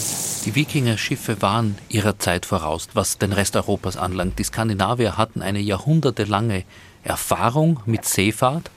Die 0.44 0.54
Wikinger-Schiffe 0.56 1.40
waren 1.42 1.78
ihrer 1.88 2.18
Zeit 2.18 2.44
voraus, 2.44 2.88
was 2.94 3.18
den 3.18 3.32
Rest 3.32 3.54
Europas 3.54 3.96
anlangt. 3.96 4.38
Die 4.40 4.44
Skandinavier 4.44 5.16
hatten 5.16 5.42
eine 5.42 5.60
jahrhundertelange 5.60 6.64
Erfahrung 7.04 7.80
mit 7.86 8.04
Seefahrt 8.04 8.70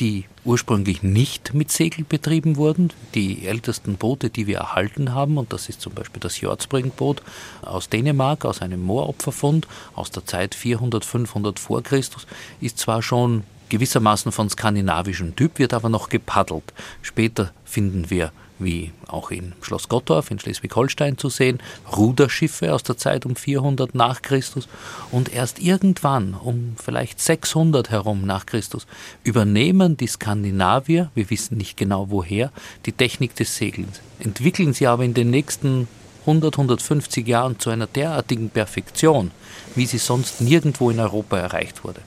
die 0.00 0.24
ursprünglich 0.44 1.02
nicht 1.02 1.54
mit 1.54 1.70
Segel 1.70 2.04
betrieben 2.04 2.56
wurden. 2.56 2.92
Die 3.14 3.46
ältesten 3.46 3.96
Boote, 3.96 4.30
die 4.30 4.46
wir 4.46 4.58
erhalten 4.58 5.14
haben, 5.14 5.38
und 5.38 5.52
das 5.52 5.68
ist 5.68 5.80
zum 5.80 5.94
Beispiel 5.94 6.20
das 6.20 6.40
Jordsbringboot 6.40 7.22
aus 7.62 7.88
Dänemark, 7.88 8.44
aus 8.44 8.62
einem 8.62 8.82
Mooropferfund 8.82 9.66
aus 9.94 10.10
der 10.10 10.24
Zeit 10.24 10.54
400, 10.54 11.04
500 11.04 11.58
vor 11.58 11.82
Christus, 11.82 12.26
ist 12.60 12.78
zwar 12.78 13.02
schon 13.02 13.44
gewissermaßen 13.68 14.32
von 14.32 14.48
skandinavischem 14.48 15.34
Typ, 15.34 15.58
wird 15.58 15.74
aber 15.74 15.88
noch 15.88 16.08
gepaddelt. 16.08 16.72
Später 17.02 17.52
finden 17.64 18.10
wir 18.10 18.32
wie 18.58 18.92
auch 19.06 19.30
in 19.30 19.52
Schloss 19.60 19.88
Gottorf 19.88 20.30
in 20.30 20.38
Schleswig-Holstein 20.38 21.18
zu 21.18 21.28
sehen, 21.28 21.60
Ruderschiffe 21.96 22.72
aus 22.74 22.82
der 22.82 22.96
Zeit 22.96 23.26
um 23.26 23.36
400 23.36 23.94
nach 23.94 24.22
Christus. 24.22 24.68
Und 25.10 25.32
erst 25.32 25.58
irgendwann 25.58 26.34
um 26.34 26.74
vielleicht 26.82 27.20
600 27.20 27.90
herum 27.90 28.24
nach 28.24 28.46
Christus 28.46 28.86
übernehmen 29.24 29.96
die 29.96 30.06
Skandinavier, 30.06 31.10
wir 31.14 31.30
wissen 31.30 31.58
nicht 31.58 31.76
genau 31.76 32.10
woher, 32.10 32.50
die 32.86 32.92
Technik 32.92 33.34
des 33.36 33.56
Segelns, 33.56 34.00
entwickeln 34.18 34.72
sie 34.72 34.86
aber 34.86 35.04
in 35.04 35.14
den 35.14 35.30
nächsten 35.30 35.88
100, 36.22 36.54
150 36.54 37.26
Jahren 37.26 37.58
zu 37.60 37.70
einer 37.70 37.86
derartigen 37.86 38.50
Perfektion, 38.50 39.30
wie 39.74 39.86
sie 39.86 39.98
sonst 39.98 40.40
nirgendwo 40.40 40.90
in 40.90 40.98
Europa 40.98 41.38
erreicht 41.38 41.84
wurde. 41.84 42.00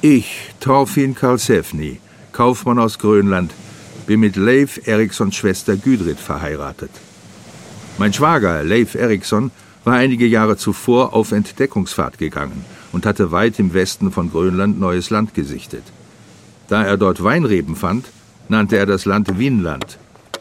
Ich, 0.00 0.34
Thorfinn 0.58 1.14
Karlsefni, 1.14 2.00
Kaufmann 2.32 2.80
aus 2.80 2.98
Grönland, 2.98 3.52
bin 4.06 4.20
mit 4.20 4.36
Leif 4.36 4.86
Erikssons 4.86 5.36
Schwester 5.36 5.76
Gudrid 5.76 6.18
verheiratet. 6.18 6.90
Mein 7.98 8.12
Schwager 8.12 8.64
Leif 8.64 8.94
Eriksson 8.94 9.50
war 9.84 9.94
einige 9.94 10.26
Jahre 10.26 10.56
zuvor 10.56 11.12
auf 11.12 11.32
Entdeckungsfahrt 11.32 12.18
gegangen 12.18 12.64
und 12.92 13.06
hatte 13.06 13.32
weit 13.32 13.58
im 13.58 13.74
Westen 13.74 14.12
von 14.12 14.30
Grönland 14.30 14.78
neues 14.78 15.10
Land 15.10 15.34
gesichtet. 15.34 15.84
Da 16.68 16.84
er 16.84 16.96
dort 16.96 17.22
Weinreben 17.22 17.76
fand, 17.76 18.06
nannte 18.48 18.76
er 18.76 18.86
das 18.86 19.04
Land 19.04 19.38
Wienland, 19.38 19.98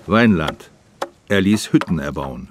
Weinland. 0.08 0.70
Er 1.27 1.41
ließ 1.41 1.74
Hütten 1.74 2.00
erbauen. 2.00 2.50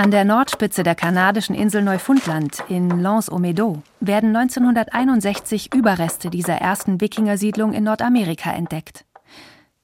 An 0.00 0.10
der 0.10 0.24
Nordspitze 0.24 0.82
der 0.82 0.94
kanadischen 0.94 1.54
Insel 1.54 1.82
Neufundland 1.82 2.64
in 2.70 2.88
Lens-aux-Meadows 3.02 3.80
werden 4.00 4.34
1961 4.34 5.74
Überreste 5.74 6.30
dieser 6.30 6.54
ersten 6.54 7.02
Wikingersiedlung 7.02 7.74
in 7.74 7.84
Nordamerika 7.84 8.50
entdeckt. 8.50 9.04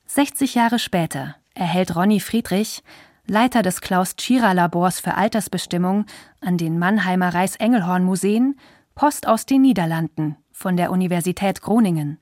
60 0.06 0.54
Jahre 0.54 0.78
später 0.78 1.36
erhält 1.54 1.94
Ronny 1.94 2.20
Friedrich, 2.20 2.82
Leiter 3.26 3.60
des 3.60 3.82
Klaus-Tschira-Labors 3.82 5.00
für 5.00 5.16
Altersbestimmung 5.16 6.06
an 6.40 6.56
den 6.56 6.78
Mannheimer 6.78 7.34
Reichs-Engelhorn-Museen, 7.34 8.58
Post 8.94 9.28
aus 9.28 9.44
den 9.44 9.60
Niederlanden 9.60 10.38
von 10.50 10.78
der 10.78 10.92
Universität 10.92 11.60
Groningen. 11.60 12.18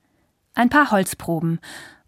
Ein 0.56 0.68
paar 0.68 0.90
Holzproben, 0.90 1.60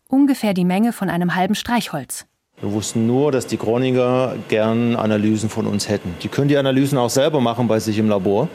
ungefähr 0.09 0.53
die 0.53 0.65
Menge 0.65 0.93
von 0.93 1.09
einem 1.09 1.37
halben 1.37 1.55
Streichholz. 1.55 2.27
Wir 2.63 2.73
wussten 2.73 3.07
nur, 3.07 3.33
dass 3.33 3.47
die 3.47 3.59
Groninger 3.59 4.37
gern 4.49 4.97
Analysen 4.97 5.51
von 5.51 5.67
uns 5.67 5.91
hätten. 5.91 6.15
Die 6.23 6.29
können 6.29 6.49
die 6.49 6.57
Analysen 6.57 6.97
auch 6.97 7.11
selber 7.11 7.39
machen 7.39 7.69
bei 7.69 7.81
sich 7.81 7.99
im 7.99 8.09
Labor. 8.09 8.49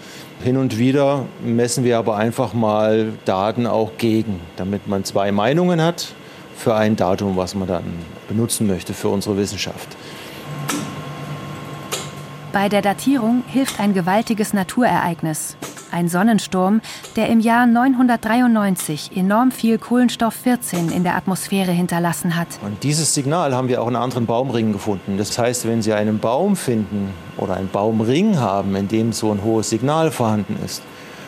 Hin 0.44 0.58
und 0.58 0.80
wieder 0.80 1.28
messen 1.46 1.84
wir 1.84 2.00
aber 2.00 2.16
einfach 2.16 2.54
mal 2.54 3.14
Daten 3.26 3.68
auch 3.68 3.92
gegen, 4.00 4.40
damit 4.56 4.88
man 4.88 5.04
zwei 5.04 5.32
Meinungen 5.32 5.84
hat 5.84 6.16
für 6.56 6.74
ein 6.74 6.96
Datum, 6.96 7.38
was 7.38 7.54
man 7.54 7.68
dann 7.68 7.84
benutzen 8.28 8.66
möchte 8.66 8.96
für 8.96 9.10
unsere 9.10 9.38
Wissenschaft. 9.38 9.90
Bei 12.54 12.68
der 12.68 12.82
Datierung 12.82 13.44
hilft 13.48 13.80
ein 13.80 13.94
gewaltiges 13.94 14.52
Naturereignis, 14.52 15.56
ein 15.90 16.10
Sonnensturm, 16.10 16.82
der 17.16 17.30
im 17.30 17.40
Jahr 17.40 17.66
993 17.66 19.12
enorm 19.16 19.52
viel 19.52 19.78
Kohlenstoff 19.78 20.34
14 20.34 20.92
in 20.92 21.06
der 21.06 21.16
Atmosphäre 21.16 21.72
hinterlassen 21.72 22.36
hat. 22.36 22.48
Und 22.62 22.84
dieses 22.84 23.14
Signal 23.14 23.56
haben 23.56 23.70
wir 23.70 23.82
auch 23.82 23.88
in 23.88 23.96
anderen 23.96 24.26
Baumringen 24.26 24.74
gefunden. 24.74 25.18
Das 25.18 25.40
heißt, 25.40 25.66
wenn 25.66 25.82
Sie 25.82 25.94
einen 25.94 26.20
Baum 26.20 26.58
finden 26.58 27.14
oder 27.38 27.56
einen 27.56 27.70
Baumring 27.70 28.38
haben, 28.38 28.76
in 28.76 28.90
dem 28.90 29.14
so 29.14 29.32
ein 29.32 29.46
hohes 29.46 29.70
Signal 29.70 30.12
vorhanden 30.12 30.58
ist, 30.66 30.84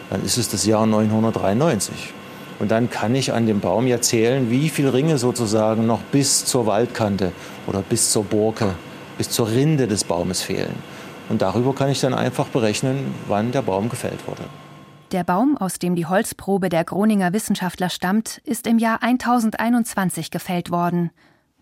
dann 0.10 0.26
ist 0.26 0.38
es 0.38 0.50
das 0.50 0.66
Jahr 0.66 0.86
993. 0.86 2.14
Und 2.60 2.70
dann 2.70 2.90
kann 2.90 3.16
ich 3.16 3.32
an 3.32 3.48
dem 3.48 3.62
Baum 3.62 3.88
ja 3.88 4.02
zählen, 4.02 4.52
wie 4.52 4.68
viele 4.68 4.94
Ringe 4.94 5.18
sozusagen 5.18 5.88
noch 5.88 6.02
bis 6.02 6.44
zur 6.44 6.66
Waldkante 6.66 7.32
oder 7.66 7.82
bis 7.82 8.12
zur 8.12 8.26
Borke, 8.26 8.76
bis 9.18 9.30
zur 9.30 9.50
Rinde 9.50 9.88
des 9.88 10.04
Baumes 10.04 10.42
fehlen. 10.42 10.76
Und 11.30 11.42
darüber 11.42 11.74
kann 11.74 11.90
ich 11.90 12.02
dann 12.02 12.14
einfach 12.14 12.48
berechnen, 12.48 13.14
wann 13.28 13.52
der 13.52 13.62
Baum 13.62 13.90
gefällt 13.90 14.28
wurde. 14.28 14.44
Der 15.12 15.24
Baum, 15.24 15.58
aus 15.58 15.78
dem 15.78 15.96
die 15.96 16.08
Holzprobe 16.08 16.70
der 16.70 16.84
Groninger 16.84 17.34
Wissenschaftler 17.34 17.90
stammt, 17.90 18.42
ist 18.46 18.66
im 18.66 18.80
Jahr 18.80 19.04
1021 19.04 20.32
gefällt 20.32 20.72
worden. 20.72 21.12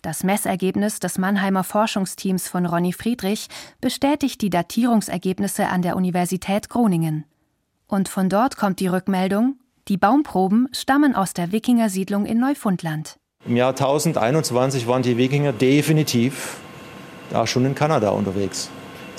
Das 0.02 0.24
Messergebnis 0.24 1.00
des 1.00 1.18
Mannheimer 1.18 1.64
Forschungsteams 1.64 2.48
von 2.48 2.66
Ronny 2.66 2.94
Friedrich 2.94 3.50
bestätigt 3.82 4.42
die 4.42 4.50
Datierungsergebnisse 4.50 5.68
an 5.68 5.82
der 5.82 5.96
Universität 5.96 6.70
Groningen. 6.70 7.26
Und 7.88 8.08
von 8.08 8.30
dort 8.30 8.56
kommt 8.56 8.80
die 8.80 8.88
Rückmeldung, 8.88 9.58
die 9.90 9.98
Baumproben 9.98 10.70
stammen 10.72 11.14
aus 11.14 11.34
der 11.34 11.52
Wikingersiedlung 11.52 12.26
in 12.26 12.40
Neufundland. 12.40 13.18
Im 13.46 13.58
Jahr 13.58 13.72
1021 13.72 14.88
waren 14.88 15.04
die 15.04 15.18
Wikinger 15.18 15.52
definitiv 15.52 16.58
da 17.32 17.48
schon 17.48 17.66
in 17.66 17.76
Kanada 17.76 18.10
unterwegs 18.10 18.70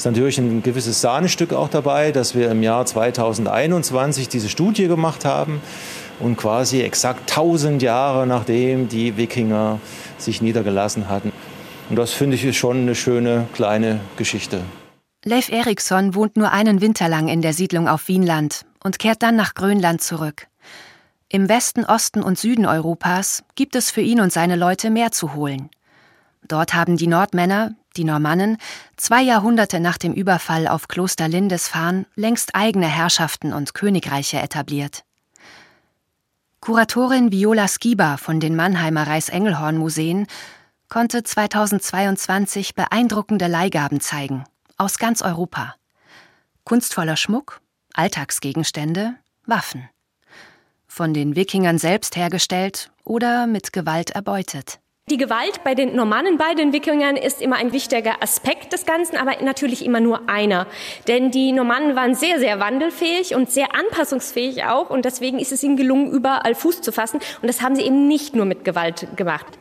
ist 0.02 0.06
natürlich 0.06 0.38
ein 0.38 0.64
gewisses 0.64 1.00
Sahnestück 1.00 1.52
auch 1.52 1.68
dabei, 1.68 2.10
dass 2.10 2.34
wir 2.34 2.50
im 2.50 2.64
Jahr 2.64 2.84
2021 2.84 4.28
diese 4.28 4.48
Studie 4.48 4.88
gemacht 4.88 5.24
haben 5.24 5.60
und 6.18 6.36
quasi 6.36 6.80
exakt 6.80 7.30
1000 7.30 7.80
Jahre 7.82 8.26
nachdem 8.26 8.88
die 8.88 9.16
Wikinger 9.16 9.78
sich 10.18 10.42
niedergelassen 10.42 11.08
hatten. 11.08 11.30
Und 11.88 11.94
das 11.94 12.10
finde 12.10 12.34
ich 12.34 12.44
ist 12.44 12.56
schon 12.56 12.78
eine 12.78 12.96
schöne 12.96 13.46
kleine 13.52 14.00
Geschichte. 14.16 14.62
Leif 15.24 15.50
Eriksson 15.50 16.16
wohnt 16.16 16.36
nur 16.36 16.50
einen 16.50 16.80
Winter 16.80 17.08
lang 17.08 17.28
in 17.28 17.40
der 17.40 17.52
Siedlung 17.52 17.86
auf 17.86 18.08
Wienland 18.08 18.62
und 18.82 18.98
kehrt 18.98 19.22
dann 19.22 19.36
nach 19.36 19.54
Grönland 19.54 20.02
zurück. 20.02 20.48
Im 21.28 21.48
Westen, 21.48 21.84
Osten 21.84 22.24
und 22.24 22.40
Süden 22.40 22.66
Europas 22.66 23.44
gibt 23.54 23.76
es 23.76 23.92
für 23.92 24.00
ihn 24.00 24.20
und 24.20 24.32
seine 24.32 24.56
Leute 24.56 24.90
mehr 24.90 25.12
zu 25.12 25.34
holen. 25.34 25.70
Dort 26.48 26.74
haben 26.74 26.96
die 26.96 27.06
Nordmänner, 27.06 27.76
die 27.96 28.04
Normannen, 28.04 28.58
zwei 28.96 29.22
Jahrhunderte 29.22 29.80
nach 29.80 29.98
dem 29.98 30.12
Überfall 30.12 30.68
auf 30.68 30.88
Kloster 30.88 31.28
Lindisfarne 31.28 32.06
längst 32.14 32.54
eigene 32.54 32.86
Herrschaften 32.86 33.52
und 33.52 33.74
Königreiche 33.74 34.38
etabliert. 34.40 35.04
Kuratorin 36.60 37.32
Viola 37.32 37.66
Skiba 37.66 38.16
von 38.18 38.38
den 38.38 38.54
Mannheimer 38.54 39.06
Reichsengelhorn-Museen 39.06 40.26
konnte 40.88 41.22
2022 41.22 42.74
beeindruckende 42.74 43.46
Leihgaben 43.46 44.00
zeigen, 44.00 44.44
aus 44.76 44.98
ganz 44.98 45.22
Europa. 45.22 45.74
Kunstvoller 46.64 47.16
Schmuck, 47.16 47.62
Alltagsgegenstände, 47.94 49.14
Waffen. 49.46 49.88
Von 50.86 51.14
den 51.14 51.34
Wikingern 51.34 51.78
selbst 51.78 52.14
hergestellt 52.14 52.92
oder 53.04 53.46
mit 53.46 53.72
Gewalt 53.72 54.10
erbeutet. 54.10 54.81
Die 55.10 55.16
Gewalt 55.16 55.64
bei 55.64 55.74
den 55.74 55.96
Normannen, 55.96 56.38
bei 56.38 56.54
den 56.54 56.72
Wikingern 56.72 57.16
ist 57.16 57.42
immer 57.42 57.56
ein 57.56 57.72
wichtiger 57.72 58.22
Aspekt 58.22 58.72
des 58.72 58.86
Ganzen, 58.86 59.16
aber 59.16 59.42
natürlich 59.42 59.84
immer 59.84 59.98
nur 59.98 60.28
einer. 60.28 60.68
Denn 61.08 61.32
die 61.32 61.50
Normannen 61.50 61.96
waren 61.96 62.14
sehr, 62.14 62.38
sehr 62.38 62.60
wandelfähig 62.60 63.34
und 63.34 63.50
sehr 63.50 63.74
anpassungsfähig 63.74 64.64
auch 64.64 64.90
und 64.90 65.04
deswegen 65.04 65.40
ist 65.40 65.50
es 65.50 65.62
ihnen 65.64 65.76
gelungen, 65.76 66.12
überall 66.12 66.54
Fuß 66.54 66.82
zu 66.82 66.92
fassen 66.92 67.18
und 67.40 67.48
das 67.48 67.62
haben 67.62 67.74
sie 67.74 67.82
eben 67.82 68.06
nicht 68.06 68.36
nur 68.36 68.44
mit 68.44 68.64
Gewalt 68.64 69.08
gemacht. 69.16 69.58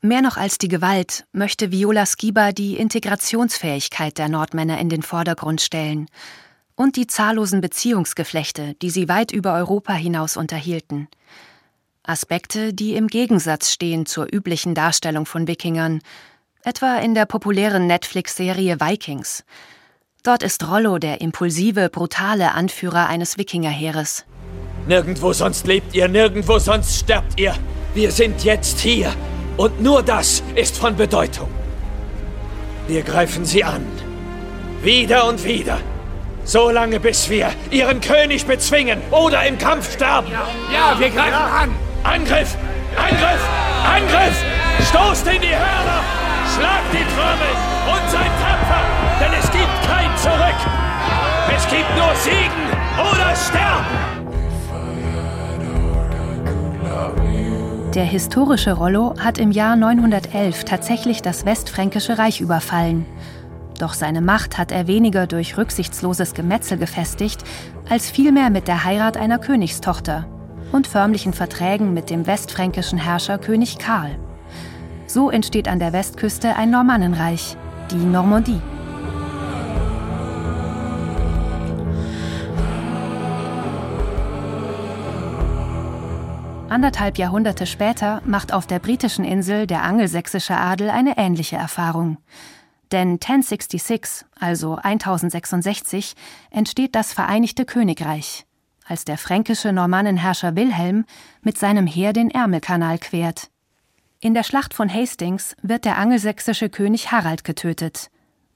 Mehr 0.00 0.22
noch 0.22 0.36
als 0.36 0.58
die 0.58 0.68
Gewalt 0.68 1.24
möchte 1.32 1.72
Viola 1.72 2.06
Skiba 2.06 2.52
die 2.52 2.76
Integrationsfähigkeit 2.76 4.16
der 4.16 4.28
Nordmänner 4.28 4.78
in 4.78 4.90
den 4.90 5.02
Vordergrund 5.02 5.60
stellen 5.60 6.06
und 6.76 6.96
die 6.96 7.08
zahllosen 7.08 7.60
Beziehungsgeflechte, 7.60 8.74
die 8.80 8.90
sie 8.90 9.08
weit 9.08 9.32
über 9.32 9.54
Europa 9.54 9.92
hinaus 9.94 10.36
unterhielten. 10.36 11.08
Aspekte, 12.04 12.74
die 12.74 12.94
im 12.94 13.08
Gegensatz 13.08 13.72
stehen 13.72 14.06
zur 14.06 14.26
üblichen 14.30 14.74
Darstellung 14.74 15.26
von 15.26 15.48
Wikingern, 15.48 16.00
etwa 16.62 16.98
in 16.98 17.14
der 17.14 17.26
populären 17.26 17.86
Netflix-Serie 17.86 18.78
Vikings. 18.80 19.44
Dort 20.22 20.42
ist 20.42 20.66
Rollo 20.68 20.98
der 20.98 21.20
impulsive, 21.20 21.88
brutale 21.88 22.52
Anführer 22.52 23.08
eines 23.08 23.38
Wikingerheeres. 23.38 24.24
Nirgendwo 24.86 25.32
sonst 25.32 25.66
lebt 25.66 25.94
ihr, 25.94 26.08
nirgendwo 26.08 26.58
sonst 26.58 26.98
sterbt 26.98 27.38
ihr. 27.40 27.54
Wir 27.94 28.10
sind 28.10 28.44
jetzt 28.44 28.80
hier. 28.80 29.12
Und 29.56 29.80
nur 29.82 30.02
das 30.02 30.42
ist 30.54 30.76
von 30.76 30.96
Bedeutung. 30.96 31.48
Wir 32.86 33.02
greifen 33.02 33.44
sie 33.44 33.64
an. 33.64 33.86
Wieder 34.82 35.26
und 35.26 35.44
wieder. 35.44 35.78
So 36.44 36.70
lange, 36.70 37.00
bis 37.00 37.30
wir 37.30 37.50
ihren 37.70 38.00
König 38.00 38.44
bezwingen 38.44 39.00
oder 39.10 39.46
im 39.46 39.56
Kampf 39.56 39.94
sterben. 39.94 40.30
Ja, 40.30 40.48
ja 40.72 41.00
wir 41.00 41.08
greifen 41.08 41.30
ja. 41.30 41.46
an. 41.62 41.83
Angriff! 42.04 42.56
Angriff! 42.96 43.48
Angriff! 43.84 44.44
Stoßt 44.88 45.26
in 45.26 45.40
die 45.40 45.48
Hörner! 45.48 46.02
Schlagt 46.54 46.92
die 46.92 47.04
Trommel 47.14 47.54
und 47.90 48.10
seid 48.10 48.30
tapfer, 48.40 48.84
denn 49.20 49.32
es 49.32 49.50
gibt 49.50 49.82
kein 49.86 50.16
Zurück! 50.18 50.60
Es 51.56 51.66
gibt 51.68 51.96
nur 51.96 52.14
Siegen 52.14 52.68
oder 52.98 53.34
Sterben! 53.34 54.14
Der 57.94 58.04
historische 58.04 58.72
Rollo 58.72 59.14
hat 59.18 59.38
im 59.38 59.50
Jahr 59.50 59.76
911 59.76 60.64
tatsächlich 60.64 61.22
das 61.22 61.46
Westfränkische 61.46 62.18
Reich 62.18 62.40
überfallen. 62.40 63.06
Doch 63.78 63.94
seine 63.94 64.20
Macht 64.20 64.58
hat 64.58 64.72
er 64.72 64.86
weniger 64.86 65.26
durch 65.26 65.56
rücksichtsloses 65.56 66.34
Gemetzel 66.34 66.76
gefestigt, 66.76 67.42
als 67.88 68.10
vielmehr 68.10 68.50
mit 68.50 68.68
der 68.68 68.84
Heirat 68.84 69.16
einer 69.16 69.38
Königstochter, 69.38 70.26
und 70.74 70.88
förmlichen 70.88 71.32
Verträgen 71.32 71.94
mit 71.94 72.10
dem 72.10 72.26
westfränkischen 72.26 72.98
Herrscher 72.98 73.38
König 73.38 73.78
Karl. 73.78 74.18
So 75.06 75.30
entsteht 75.30 75.68
an 75.68 75.78
der 75.78 75.92
Westküste 75.92 76.56
ein 76.56 76.70
Normannenreich, 76.70 77.56
die 77.92 77.94
Normandie. 77.94 78.60
Anderthalb 86.68 87.18
Jahrhunderte 87.18 87.66
später 87.66 88.20
macht 88.24 88.52
auf 88.52 88.66
der 88.66 88.80
britischen 88.80 89.24
Insel 89.24 89.68
der 89.68 89.84
angelsächsische 89.84 90.56
Adel 90.56 90.90
eine 90.90 91.16
ähnliche 91.16 91.54
Erfahrung. 91.54 92.16
Denn 92.90 93.12
1066, 93.12 94.26
also 94.40 94.74
1066, 94.74 96.16
entsteht 96.50 96.96
das 96.96 97.12
Vereinigte 97.12 97.64
Königreich, 97.64 98.44
als 98.84 99.04
der 99.04 99.18
fränkische 99.18 99.72
Normannenherrscher 99.72 100.56
Wilhelm 100.56 101.04
mit 101.42 101.58
seinem 101.58 101.86
Heer 101.86 102.12
den 102.12 102.30
Ärmelkanal 102.30 102.98
quert. 102.98 103.50
In 104.20 104.34
der 104.34 104.42
Schlacht 104.42 104.74
von 104.74 104.92
Hastings 104.92 105.56
wird 105.62 105.84
der 105.84 105.98
angelsächsische 105.98 106.70
König 106.70 107.12
Harald 107.12 107.44
getötet. 107.44 108.10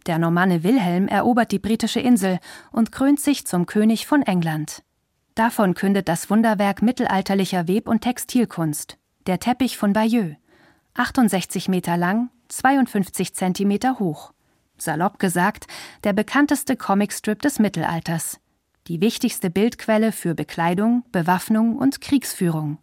Der 0.06 0.18
Normanne 0.18 0.62
Wilhelm 0.62 1.08
erobert 1.08 1.52
die 1.52 1.58
britische 1.58 2.00
Insel 2.00 2.38
und 2.72 2.92
krönt 2.92 3.20
sich 3.20 3.46
zum 3.46 3.66
König 3.66 4.06
von 4.06 4.22
England. 4.22 4.82
Davon 5.34 5.74
kündet 5.74 6.08
das 6.08 6.30
Wunderwerk 6.30 6.82
mittelalterlicher 6.82 7.68
Web- 7.68 7.88
und 7.88 8.00
Textilkunst, 8.00 8.98
der 9.26 9.38
Teppich 9.38 9.76
von 9.76 9.92
Bayeux. 9.92 10.36
68 10.94 11.68
Meter 11.68 11.96
lang, 11.96 12.30
52 12.48 13.34
Zentimeter 13.34 13.98
hoch. 13.98 14.32
Salopp 14.78 15.18
gesagt, 15.18 15.66
der 16.04 16.12
bekannteste 16.12 16.76
Comicstrip 16.76 17.42
des 17.42 17.58
Mittelalters. 17.58 18.40
Die 18.88 19.02
wichtigste 19.02 19.50
Bildquelle 19.50 20.12
für 20.12 20.34
Bekleidung, 20.34 21.04
Bewaffnung 21.12 21.76
und 21.76 22.00
Kriegsführung. 22.00 22.78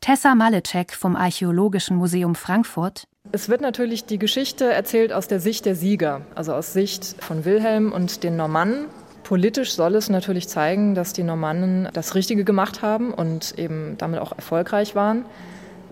Tessa 0.00 0.34
Malecek 0.34 0.92
vom 0.92 1.14
Archäologischen 1.14 1.96
Museum 1.96 2.34
Frankfurt. 2.34 3.04
Es 3.30 3.48
wird 3.48 3.60
natürlich 3.60 4.06
die 4.06 4.18
Geschichte 4.18 4.72
erzählt 4.72 5.12
aus 5.12 5.28
der 5.28 5.38
Sicht 5.38 5.66
der 5.66 5.76
Sieger, 5.76 6.22
also 6.34 6.52
aus 6.52 6.72
Sicht 6.72 7.14
von 7.20 7.44
Wilhelm 7.44 7.92
und 7.92 8.24
den 8.24 8.34
Normannen. 8.34 8.86
Politisch 9.22 9.74
soll 9.74 9.94
es 9.94 10.10
natürlich 10.10 10.48
zeigen, 10.48 10.96
dass 10.96 11.12
die 11.12 11.22
Normannen 11.22 11.88
das 11.92 12.16
Richtige 12.16 12.42
gemacht 12.42 12.82
haben 12.82 13.14
und 13.14 13.56
eben 13.56 13.94
damit 13.98 14.18
auch 14.18 14.32
erfolgreich 14.32 14.96
waren. 14.96 15.24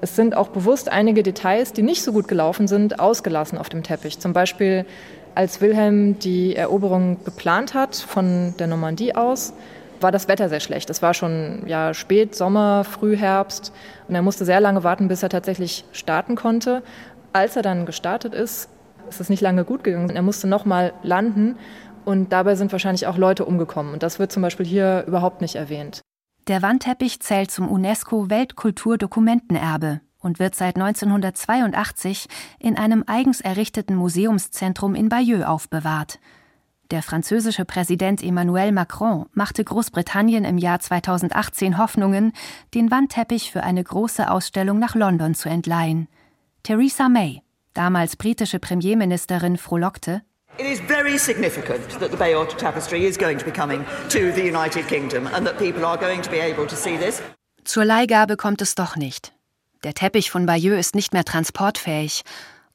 Es 0.01 0.17
sind 0.17 0.35
auch 0.35 0.49
bewusst 0.49 0.89
einige 0.89 1.23
Details, 1.23 1.73
die 1.73 1.83
nicht 1.83 2.03
so 2.03 2.13
gut 2.13 2.27
gelaufen 2.27 2.67
sind, 2.67 2.99
ausgelassen 2.99 3.57
auf 3.57 3.69
dem 3.69 3.85
Teppich. 3.85 4.19
Zum 4.19 4.33
Beispiel, 4.33 4.85
als 5.35 5.61
Wilhelm 5.61 6.19
die 6.19 6.57
Eroberung 6.57 7.23
geplant 7.25 7.75
hat 7.75 7.97
von 7.97 8.55
der 8.59 8.67
Normandie 8.67 9.15
aus, 9.15 9.53
war 10.01 10.13
das 10.13 10.29
Wetter 10.29 10.49
sehr 10.49 10.61
schlecht. 10.61 10.91
Es 10.91 11.03
war 11.03 11.15
schon 11.15 11.63
ja, 11.67 11.95
spät 11.95 12.35
Sommer, 12.35 12.85
Frühherbst 12.85 13.73
und 14.09 14.15
er 14.15 14.23
musste 14.23 14.45
sehr 14.45 14.61
lange 14.61 14.85
warten, 14.85 15.09
bis 15.09 15.23
er 15.23 15.29
tatsächlich 15.29 15.85
starten 15.93 16.35
konnte. 16.35 16.83
Als 17.33 17.57
er 17.57 17.63
dann 17.63 17.87
gestartet 17.87 18.35
ist, 18.35 18.69
ist 19.09 19.21
es 19.21 19.31
nicht 19.31 19.41
lange 19.41 19.65
gut 19.65 19.85
gegangen. 19.85 20.11
Er 20.11 20.23
musste 20.23 20.47
nochmal 20.47 20.93
landen 21.03 21.57
und 22.05 22.33
dabei 22.33 22.57
sind 22.57 22.73
wahrscheinlich 22.73 23.07
auch 23.07 23.17
Leute 23.17 23.45
umgekommen. 23.45 23.93
Und 23.93 24.03
das 24.03 24.19
wird 24.19 24.33
zum 24.33 24.43
Beispiel 24.43 24.67
hier 24.67 25.05
überhaupt 25.07 25.41
nicht 25.41 25.55
erwähnt. 25.55 26.01
Der 26.49 26.63
Wandteppich 26.63 27.21
zählt 27.21 27.53
zum 27.53 27.71
UNESCO-Weltkulturdokumentenerbe 27.71 30.01
und 30.23 30.39
wird 30.39 30.55
seit 30.55 30.77
1982 30.77 32.27
in 32.59 32.79
einem 32.79 33.05
eigens 33.07 33.41
errichteten 33.41 33.97
Museumszentrum 33.97 34.95
in 34.95 35.09
Bayeux 35.09 35.45
aufbewahrt. 35.45 36.19
Der 36.91 37.03
französische 37.03 37.65
Präsident 37.65 38.23
Emmanuel 38.23 38.71
Macron 38.71 39.27
machte 39.33 39.65
Großbritannien 39.65 40.45
im 40.45 40.59
Jahr 40.59 40.79
2018 40.79 41.79
Hoffnungen, 41.79 42.33
den 42.75 42.91
Wandteppich 42.91 43.51
für 43.51 43.63
eine 43.63 43.83
große 43.83 44.31
Ausstellung 44.31 44.79
nach 44.79 44.95
London 44.95 45.35
zu 45.35 45.49
entleihen. 45.49 46.09
Theresa 46.63 47.09
May, 47.09 47.43
damals 47.73 48.17
britische 48.17 48.59
Premierministerin, 48.59 49.57
frohlockte, 49.57 50.23
It 50.59 50.67
is 50.67 50.81
very 50.81 51.17
significant 51.17 51.99
that 51.99 52.11
the 52.11 52.17
Bayeux 52.19 52.55
Tapestry 52.59 53.07
is 53.07 53.17
going 53.17 53.39
to 53.39 53.45
be 53.47 53.51
coming 53.51 53.87
to 54.11 54.31
the 54.33 54.43
United 54.43 54.87
Kingdom 54.87 55.27
and 55.27 55.47
that 55.47 55.57
people 55.57 55.87
are 55.87 55.97
going 55.97 56.21
to 56.21 56.31
be 56.31 56.41
able 56.41 56.67
to 56.67 56.77
see 56.77 56.99
this. 56.99 57.23
Zur 57.65 57.87
Leihgabe 57.87 58.37
kommt 58.37 58.61
es 58.61 58.75
doch 58.75 58.97
nicht. 58.97 59.33
Der 59.85 59.95
Teppich 59.95 60.31
von 60.31 60.47
Bayeux 60.47 60.79
ist 60.79 60.95
nicht 60.95 61.13
mehr 61.13 61.25
transportfähig 61.25 62.23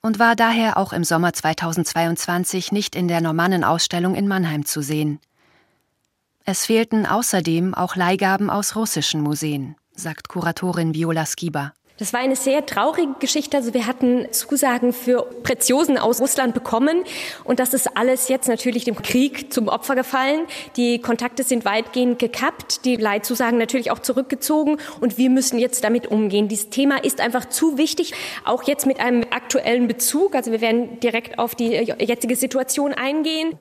und 0.01 0.19
war 0.19 0.35
daher 0.35 0.75
auch 0.77 0.91
im 0.91 1.05
Sommer 1.05 1.31
2022 1.31 2.73
nicht 2.73 2.95
in 2.97 3.07
der 3.07 3.21
Normannenausstellung 3.21 4.13
in 4.13 4.27
Mannheim 4.27 4.65
zu 4.65 4.81
sehen. 4.81 5.19
Es 6.43 6.65
fehlten 6.65 7.05
außerdem 7.05 7.73
auch 7.73 7.95
Leihgaben 7.95 8.49
aus 8.49 8.75
russischen 8.75 9.21
Museen, 9.21 9.75
sagt 9.93 10.27
Kuratorin 10.27 10.93
Viola 10.93 11.25
Skiba. 11.25 11.73
Das 11.97 12.13
war 12.13 12.19
eine 12.19 12.35
sehr 12.35 12.63
traurige 12.65 13.15
Geschichte. 13.19 13.57
Also 13.57 13.73
wir 13.73 13.87
hatten 13.87 14.27
Zusagen 14.31 14.93
für 14.93 15.23
Preziosen 15.41 15.97
aus 15.97 16.21
Russland 16.21 16.53
bekommen 16.53 17.03
und 17.43 17.59
das 17.59 17.73
ist 17.73 17.97
alles 17.97 18.27
jetzt 18.27 18.47
natürlich 18.47 18.83
dem 18.83 19.01
Krieg 19.01 19.51
zum 19.51 19.67
Opfer 19.67 19.95
gefallen. 19.95 20.41
Die 20.75 20.99
Kontakte 20.99 21.43
sind 21.43 21.65
weitgehend 21.65 22.19
gekappt, 22.19 22.85
die 22.85 22.97
Leitzusagen 22.97 23.57
natürlich 23.57 23.89
auch 23.89 23.99
zurückgezogen 23.99 24.77
und 24.99 25.17
wir 25.17 25.31
müssen 25.31 25.57
jetzt 25.57 25.83
damit 25.83 26.05
umgehen. 26.07 26.47
Dieses 26.47 26.69
Thema 26.69 27.03
ist 27.03 27.19
einfach 27.19 27.45
zu 27.49 27.79
wichtig, 27.79 28.13
auch 28.45 28.63
jetzt 28.63 28.85
mit 28.85 28.99
einem 28.99 29.23
aktuellen 29.31 29.87
Bezug. 29.87 30.35
Also 30.35 30.51
wir 30.51 30.61
werden 30.61 30.99
direkt 30.99 31.39
auf 31.39 31.55
die 31.55 31.69
jetzige 31.69 32.35
Situation 32.35 32.93
eingehen. 32.93 33.57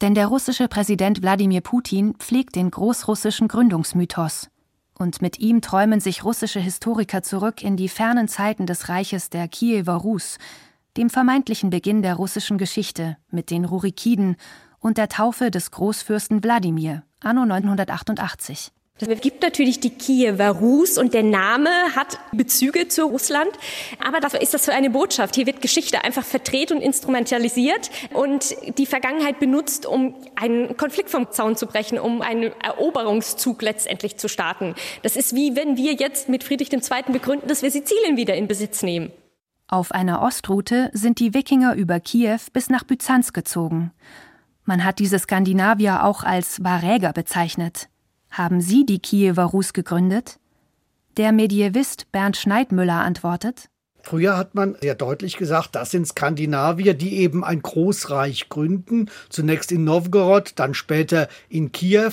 Denn 0.00 0.14
der 0.14 0.28
russische 0.28 0.68
Präsident 0.68 1.22
Wladimir 1.22 1.60
Putin 1.60 2.14
pflegt 2.18 2.54
den 2.54 2.70
großrussischen 2.70 3.48
Gründungsmythos 3.48 4.49
und 5.00 5.22
mit 5.22 5.38
ihm 5.38 5.62
träumen 5.62 5.98
sich 6.00 6.24
russische 6.24 6.60
Historiker 6.60 7.22
zurück 7.22 7.62
in 7.62 7.76
die 7.76 7.88
fernen 7.88 8.28
Zeiten 8.28 8.66
des 8.66 8.88
Reiches 8.88 9.30
der 9.30 9.48
Kiewer 9.48 9.94
Rus, 9.94 10.38
dem 10.96 11.08
vermeintlichen 11.08 11.70
Beginn 11.70 12.02
der 12.02 12.14
russischen 12.14 12.58
Geschichte 12.58 13.16
mit 13.30 13.50
den 13.50 13.64
Rurikiden 13.64 14.36
und 14.78 14.98
der 14.98 15.08
Taufe 15.08 15.50
des 15.50 15.70
Großfürsten 15.70 16.44
Wladimir 16.44 17.02
anno 17.20 17.44
988. 17.46 18.72
Es 19.00 19.20
gibt 19.22 19.42
natürlich 19.42 19.80
die 19.80 19.90
Kiewer 19.90 20.50
Rus 20.50 20.98
und 20.98 21.14
der 21.14 21.22
Name 21.22 21.70
hat 21.96 22.18
Bezüge 22.32 22.88
zu 22.88 23.04
Russland. 23.04 23.50
Aber 24.04 24.18
was 24.22 24.34
ist 24.34 24.52
das 24.52 24.66
für 24.66 24.72
eine 24.72 24.90
Botschaft? 24.90 25.36
Hier 25.36 25.46
wird 25.46 25.62
Geschichte 25.62 26.04
einfach 26.04 26.24
verdreht 26.24 26.70
und 26.70 26.82
instrumentalisiert 26.82 27.90
und 28.12 28.54
die 28.76 28.84
Vergangenheit 28.84 29.40
benutzt, 29.40 29.86
um 29.86 30.14
einen 30.36 30.76
Konflikt 30.76 31.08
vom 31.08 31.30
Zaun 31.30 31.56
zu 31.56 31.66
brechen, 31.66 31.98
um 31.98 32.20
einen 32.20 32.52
Eroberungszug 32.62 33.62
letztendlich 33.62 34.18
zu 34.18 34.28
starten. 34.28 34.74
Das 35.02 35.16
ist 35.16 35.34
wie 35.34 35.56
wenn 35.56 35.78
wir 35.78 35.94
jetzt 35.94 36.28
mit 36.28 36.44
Friedrich 36.44 36.72
II. 36.72 37.12
begründen, 37.12 37.48
dass 37.48 37.62
wir 37.62 37.70
Sizilien 37.70 38.18
wieder 38.18 38.34
in 38.34 38.48
Besitz 38.48 38.82
nehmen. 38.82 39.10
Auf 39.66 39.92
einer 39.92 40.20
Ostroute 40.20 40.90
sind 40.92 41.20
die 41.20 41.32
Wikinger 41.32 41.74
über 41.74 42.00
Kiew 42.00 42.40
bis 42.52 42.68
nach 42.68 42.84
Byzanz 42.84 43.32
gezogen. 43.32 43.92
Man 44.64 44.84
hat 44.84 44.98
diese 44.98 45.18
Skandinavier 45.18 46.04
auch 46.04 46.22
als 46.22 46.62
Varäger 46.62 47.12
bezeichnet. 47.12 47.89
Haben 48.30 48.60
Sie 48.60 48.86
die 48.86 49.00
Kiewer 49.00 49.44
Rus 49.44 49.72
gegründet? 49.72 50.38
Der 51.16 51.32
Medievist 51.32 52.10
Bernd 52.12 52.36
Schneidmüller 52.36 53.00
antwortet, 53.00 53.68
Früher 54.02 54.36
hat 54.36 54.54
man 54.54 54.76
sehr 54.80 54.94
deutlich 54.94 55.36
gesagt, 55.36 55.74
das 55.74 55.90
sind 55.90 56.06
Skandinavier, 56.06 56.94
die 56.94 57.18
eben 57.18 57.44
ein 57.44 57.60
Großreich 57.60 58.48
gründen. 58.48 59.10
Zunächst 59.28 59.72
in 59.72 59.84
Novgorod, 59.84 60.52
dann 60.56 60.74
später 60.74 61.28
in 61.48 61.72
Kiew. 61.72 62.12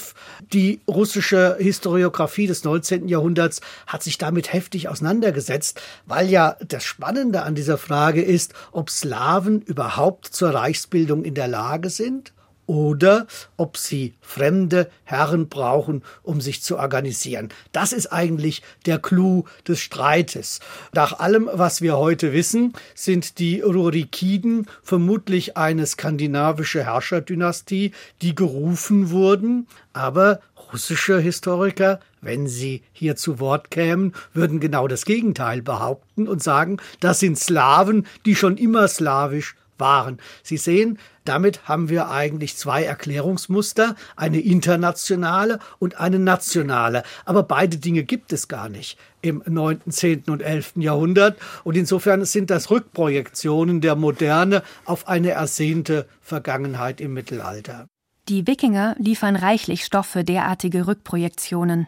Die 0.54 0.82
russische 0.88 1.56
Historiografie 1.60 2.48
des 2.48 2.64
19. 2.64 3.08
Jahrhunderts 3.08 3.62
hat 3.86 4.04
sich 4.04 4.18
damit 4.18 4.52
heftig 4.54 4.90
auseinandergesetzt, 4.90 5.82
weil 6.06 6.30
ja 6.30 6.58
das 6.68 6.84
Spannende 6.84 7.44
an 7.44 7.56
dieser 7.56 7.78
Frage 7.78 8.22
ist, 8.22 8.54
ob 8.72 8.90
Slawen 8.90 9.62
überhaupt 9.62 10.26
zur 10.26 10.50
Reichsbildung 10.50 11.24
in 11.24 11.36
der 11.36 11.48
Lage 11.48 11.90
sind 11.90 12.34
oder 12.68 13.26
ob 13.56 13.78
sie 13.78 14.14
fremde 14.22 14.92
Herren 15.06 15.50
brauchen, 15.50 16.04
um 16.22 16.42
sich 16.42 16.62
zu 16.62 16.78
organisieren. 16.78 17.50
Das 17.72 17.94
ist 17.94 18.08
eigentlich 18.08 18.62
der 18.86 19.00
Clou 19.00 19.46
des 19.68 19.80
Streites. 19.80 20.60
Nach 20.94 21.18
allem, 21.20 21.50
was 21.52 21.82
wir 21.82 21.98
heute 21.98 22.34
wissen, 22.34 22.74
sind 22.94 23.40
die 23.40 23.62
Rurikiden 23.62 24.68
vermutlich 24.84 25.58
eine 25.58 25.86
skandinavische 25.88 26.84
Herrscherdynastie, 26.84 27.94
die 28.22 28.36
gerufen 28.36 29.10
wurden, 29.10 29.68
aber 29.94 30.42
russische 30.72 31.20
Historiker, 31.20 32.00
wenn 32.22 32.48
sie 32.48 32.84
hier 32.92 33.16
zu 33.16 33.40
Wort 33.40 33.72
kämen, 33.72 34.14
würden 34.34 34.60
genau 34.60 34.88
das 34.88 35.06
Gegenteil 35.06 35.62
behaupten 35.62 36.28
und 36.28 36.44
sagen, 36.44 36.78
das 37.00 37.20
sind 37.20 37.40
Slawen, 37.40 38.06
die 38.26 38.36
schon 38.36 38.58
immer 38.58 38.88
slawisch 38.88 39.56
waren. 39.80 40.20
Sie 40.44 40.58
sehen, 40.58 41.00
damit 41.26 41.68
haben 41.68 41.90
wir 41.90 42.10
eigentlich 42.10 42.56
zwei 42.56 42.84
Erklärungsmuster, 42.84 43.96
eine 44.16 44.40
internationale 44.40 45.60
und 45.78 46.00
eine 46.00 46.20
nationale. 46.20 47.04
Aber 47.26 47.44
beide 47.44 47.78
Dinge 47.78 48.04
gibt 48.04 48.32
es 48.32 48.48
gar 48.48 48.70
nicht 48.70 48.98
im 49.22 49.44
9., 49.46 49.82
10. 49.90 50.24
und 50.30 50.42
11. 50.42 50.74
Jahrhundert. 50.78 51.38
Und 51.64 51.76
insofern 51.76 52.24
sind 52.24 52.50
das 52.50 52.72
Rückprojektionen 52.72 53.82
der 53.82 53.96
Moderne 53.96 54.64
auf 54.86 55.08
eine 55.08 55.32
ersehnte 55.32 56.08
Vergangenheit 56.22 57.02
im 57.02 57.14
Mittelalter. 57.14 57.88
Die 58.30 58.48
Wikinger 58.48 58.96
liefern 58.98 59.36
reichlich 59.36 59.86
Stoff 59.86 60.06
für 60.06 60.24
derartige 60.24 60.88
Rückprojektionen. 60.88 61.88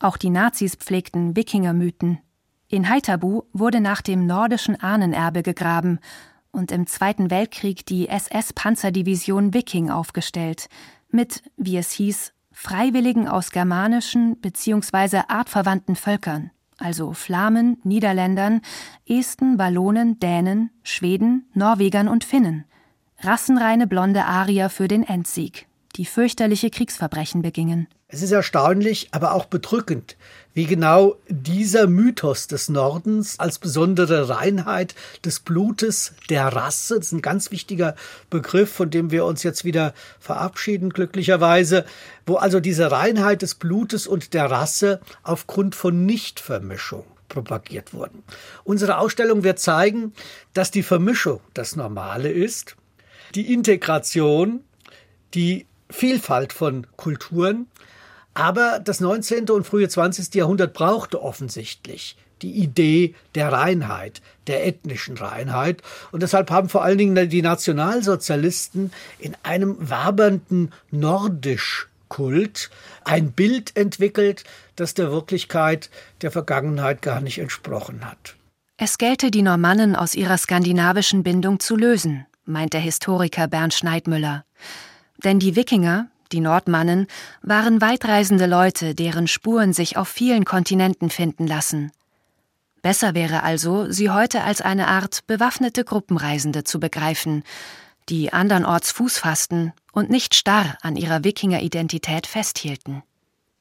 Auch 0.00 0.16
die 0.16 0.30
Nazis 0.30 0.76
pflegten 0.76 1.36
Wikingermythen. 1.36 2.18
In 2.68 2.88
Haithabu 2.88 3.42
wurde 3.52 3.80
nach 3.80 4.02
dem 4.02 4.26
nordischen 4.26 4.80
Ahnenerbe 4.80 5.42
gegraben 5.42 6.00
und 6.54 6.72
im 6.72 6.86
Zweiten 6.86 7.30
Weltkrieg 7.30 7.84
die 7.84 8.08
SS-Panzerdivision 8.08 9.52
Viking 9.52 9.90
aufgestellt, 9.90 10.68
mit, 11.10 11.42
wie 11.56 11.76
es 11.76 11.92
hieß, 11.92 12.32
Freiwilligen 12.52 13.28
aus 13.28 13.50
germanischen 13.50 14.40
bzw. 14.40 15.22
artverwandten 15.28 15.96
Völkern, 15.96 16.50
also 16.78 17.12
Flamen, 17.12 17.78
Niederländern, 17.82 18.62
Esten, 19.06 19.58
Wallonen, 19.58 20.20
Dänen, 20.20 20.70
Schweden, 20.82 21.48
Norwegern 21.52 22.08
und 22.08 22.24
Finnen. 22.24 22.64
Rassenreine 23.20 23.86
blonde 23.86 24.24
Arier 24.24 24.70
für 24.70 24.88
den 24.88 25.02
Endsieg. 25.02 25.66
Die 25.96 26.04
fürchterliche 26.04 26.70
Kriegsverbrechen 26.70 27.42
begingen. 27.42 27.86
Es 28.08 28.22
ist 28.22 28.30
erstaunlich, 28.30 29.08
aber 29.10 29.32
auch 29.32 29.46
bedrückend, 29.46 30.16
wie 30.52 30.66
genau 30.66 31.16
dieser 31.28 31.88
Mythos 31.88 32.46
des 32.46 32.68
Nordens 32.68 33.40
als 33.40 33.58
besondere 33.58 34.28
Reinheit 34.28 34.94
des 35.24 35.40
Blutes 35.40 36.14
der 36.30 36.46
Rasse, 36.46 36.96
das 36.96 37.06
ist 37.06 37.12
ein 37.12 37.22
ganz 37.22 37.50
wichtiger 37.50 37.96
Begriff, 38.30 38.72
von 38.72 38.90
dem 38.90 39.10
wir 39.10 39.24
uns 39.24 39.42
jetzt 39.42 39.64
wieder 39.64 39.94
verabschieden, 40.20 40.90
glücklicherweise, 40.90 41.84
wo 42.24 42.36
also 42.36 42.60
diese 42.60 42.92
Reinheit 42.92 43.42
des 43.42 43.56
Blutes 43.56 44.06
und 44.06 44.32
der 44.32 44.50
Rasse 44.50 45.00
aufgrund 45.24 45.74
von 45.74 46.06
Nichtvermischung 46.06 47.04
propagiert 47.28 47.92
wurden. 47.94 48.22
Unsere 48.62 48.98
Ausstellung 48.98 49.42
wird 49.42 49.58
zeigen, 49.58 50.12
dass 50.52 50.70
die 50.70 50.84
Vermischung 50.84 51.40
das 51.52 51.74
Normale 51.74 52.30
ist, 52.30 52.76
die 53.34 53.52
Integration, 53.52 54.60
die 55.34 55.66
Vielfalt 55.94 56.52
von 56.52 56.86
Kulturen, 56.96 57.66
aber 58.34 58.80
das 58.80 58.98
19. 58.98 59.48
und 59.50 59.64
frühe 59.64 59.88
20. 59.88 60.34
Jahrhundert 60.34 60.74
brauchte 60.74 61.22
offensichtlich 61.22 62.16
die 62.42 62.50
Idee 62.50 63.14
der 63.36 63.52
Reinheit, 63.52 64.20
der 64.48 64.66
ethnischen 64.66 65.16
Reinheit. 65.16 65.82
Und 66.10 66.24
deshalb 66.24 66.50
haben 66.50 66.68
vor 66.68 66.82
allen 66.82 66.98
Dingen 66.98 67.28
die 67.28 67.42
Nationalsozialisten 67.42 68.92
in 69.20 69.36
einem 69.44 69.76
wabernden 69.78 70.72
Nordisch-Kult 70.90 72.70
ein 73.04 73.30
Bild 73.30 73.76
entwickelt, 73.76 74.42
das 74.74 74.94
der 74.94 75.12
Wirklichkeit 75.12 75.90
der 76.22 76.32
Vergangenheit 76.32 77.02
gar 77.02 77.20
nicht 77.20 77.38
entsprochen 77.38 78.04
hat. 78.04 78.34
Es 78.76 78.98
gelte, 78.98 79.30
die 79.30 79.42
Normannen 79.42 79.94
aus 79.94 80.16
ihrer 80.16 80.38
skandinavischen 80.38 81.22
Bindung 81.22 81.60
zu 81.60 81.76
lösen, 81.76 82.26
meint 82.44 82.72
der 82.72 82.80
Historiker 82.80 83.46
Bernd 83.46 83.72
Schneidmüller. 83.72 84.44
Denn 85.22 85.38
die 85.38 85.56
Wikinger, 85.56 86.08
die 86.32 86.40
Nordmannen, 86.40 87.06
waren 87.42 87.80
weitreisende 87.80 88.46
Leute, 88.46 88.94
deren 88.94 89.28
Spuren 89.28 89.72
sich 89.72 89.96
auf 89.96 90.08
vielen 90.08 90.44
Kontinenten 90.44 91.10
finden 91.10 91.46
lassen. 91.46 91.92
Besser 92.82 93.14
wäre 93.14 93.42
also, 93.42 93.90
sie 93.90 94.10
heute 94.10 94.42
als 94.42 94.60
eine 94.60 94.88
Art 94.88 95.26
bewaffnete 95.26 95.84
Gruppenreisende 95.84 96.64
zu 96.64 96.80
begreifen, 96.80 97.44
die 98.08 98.32
andernorts 98.32 98.90
Fuß 98.92 99.18
fassten 99.18 99.72
und 99.92 100.10
nicht 100.10 100.34
starr 100.34 100.76
an 100.82 100.96
ihrer 100.96 101.24
Wikinger-Identität 101.24 102.26
festhielten. 102.26 103.02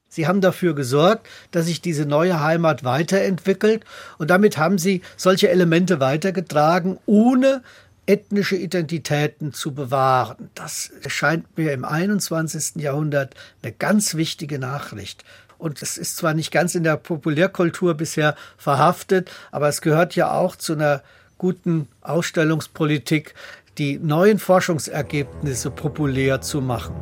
Sie 0.10 0.28
haben 0.28 0.42
dafür 0.42 0.76
gesorgt, 0.76 1.28
dass 1.50 1.66
sich 1.66 1.82
diese 1.82 2.06
neue 2.06 2.40
Heimat 2.40 2.84
weiterentwickelt 2.84 3.84
und 4.20 4.30
damit 4.30 4.60
haben 4.60 4.78
sie 4.78 5.02
solche 5.18 5.50
Elemente 5.50 6.00
weitergetragen, 6.00 7.00
ohne 7.08 7.64
ethnische 8.06 8.56
Identitäten 8.56 9.54
zu 9.54 9.74
bewahren. 9.74 10.50
Das 10.56 10.92
erscheint 11.02 11.58
mir 11.58 11.72
im 11.74 11.86
21. 11.86 12.82
Jahrhundert 12.82 13.36
eine 13.62 13.72
ganz 13.72 14.16
wichtige 14.16 14.60
Nachricht. 14.60 15.24
Und 15.58 15.82
es 15.82 15.98
ist 15.98 16.18
zwar 16.18 16.34
nicht 16.34 16.52
ganz 16.52 16.76
in 16.76 16.84
der 16.84 16.98
Populärkultur 16.98 17.94
bisher 17.94 18.36
verhaftet, 18.58 19.32
aber 19.52 19.70
es 19.70 19.82
gehört 19.82 20.16
ja 20.16 20.32
auch 20.32 20.58
zu 20.58 20.74
einer 20.74 21.02
guten 21.38 21.88
Ausstellungspolitik, 22.02 23.34
die 23.78 23.98
neuen 23.98 24.40
Forschungsergebnisse 24.40 25.72
populär 25.72 26.42
zu 26.42 26.62
machen. 26.62 26.96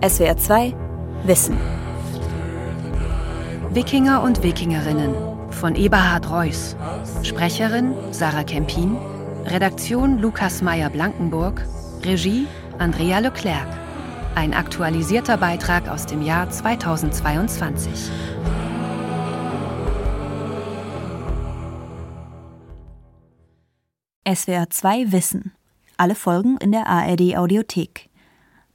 SWR 0.00 0.36
2 0.36 0.74
Wissen. 1.24 1.58
Wikinger 3.70 4.22
und 4.22 4.44
Wikingerinnen 4.44 5.12
von 5.50 5.74
Eberhard 5.74 6.30
Reuss. 6.30 6.76
Sprecherin 7.24 7.94
Sarah 8.12 8.44
Kempin. 8.44 8.96
Redaktion 9.46 10.18
Lukas 10.20 10.62
Meyer-Blankenburg. 10.62 11.66
Regie 12.04 12.46
Andrea 12.78 13.18
Leclerc. 13.18 13.66
Ein 14.36 14.54
aktualisierter 14.54 15.36
Beitrag 15.36 15.88
aus 15.88 16.06
dem 16.06 16.22
Jahr 16.22 16.48
2022. 16.48 17.90
SWR 24.32 24.70
2 24.70 25.10
Wissen. 25.10 25.54
Alle 25.96 26.14
Folgen 26.14 26.56
in 26.58 26.70
der 26.70 26.86
ARD 26.86 27.36
Audiothek. 27.36 28.07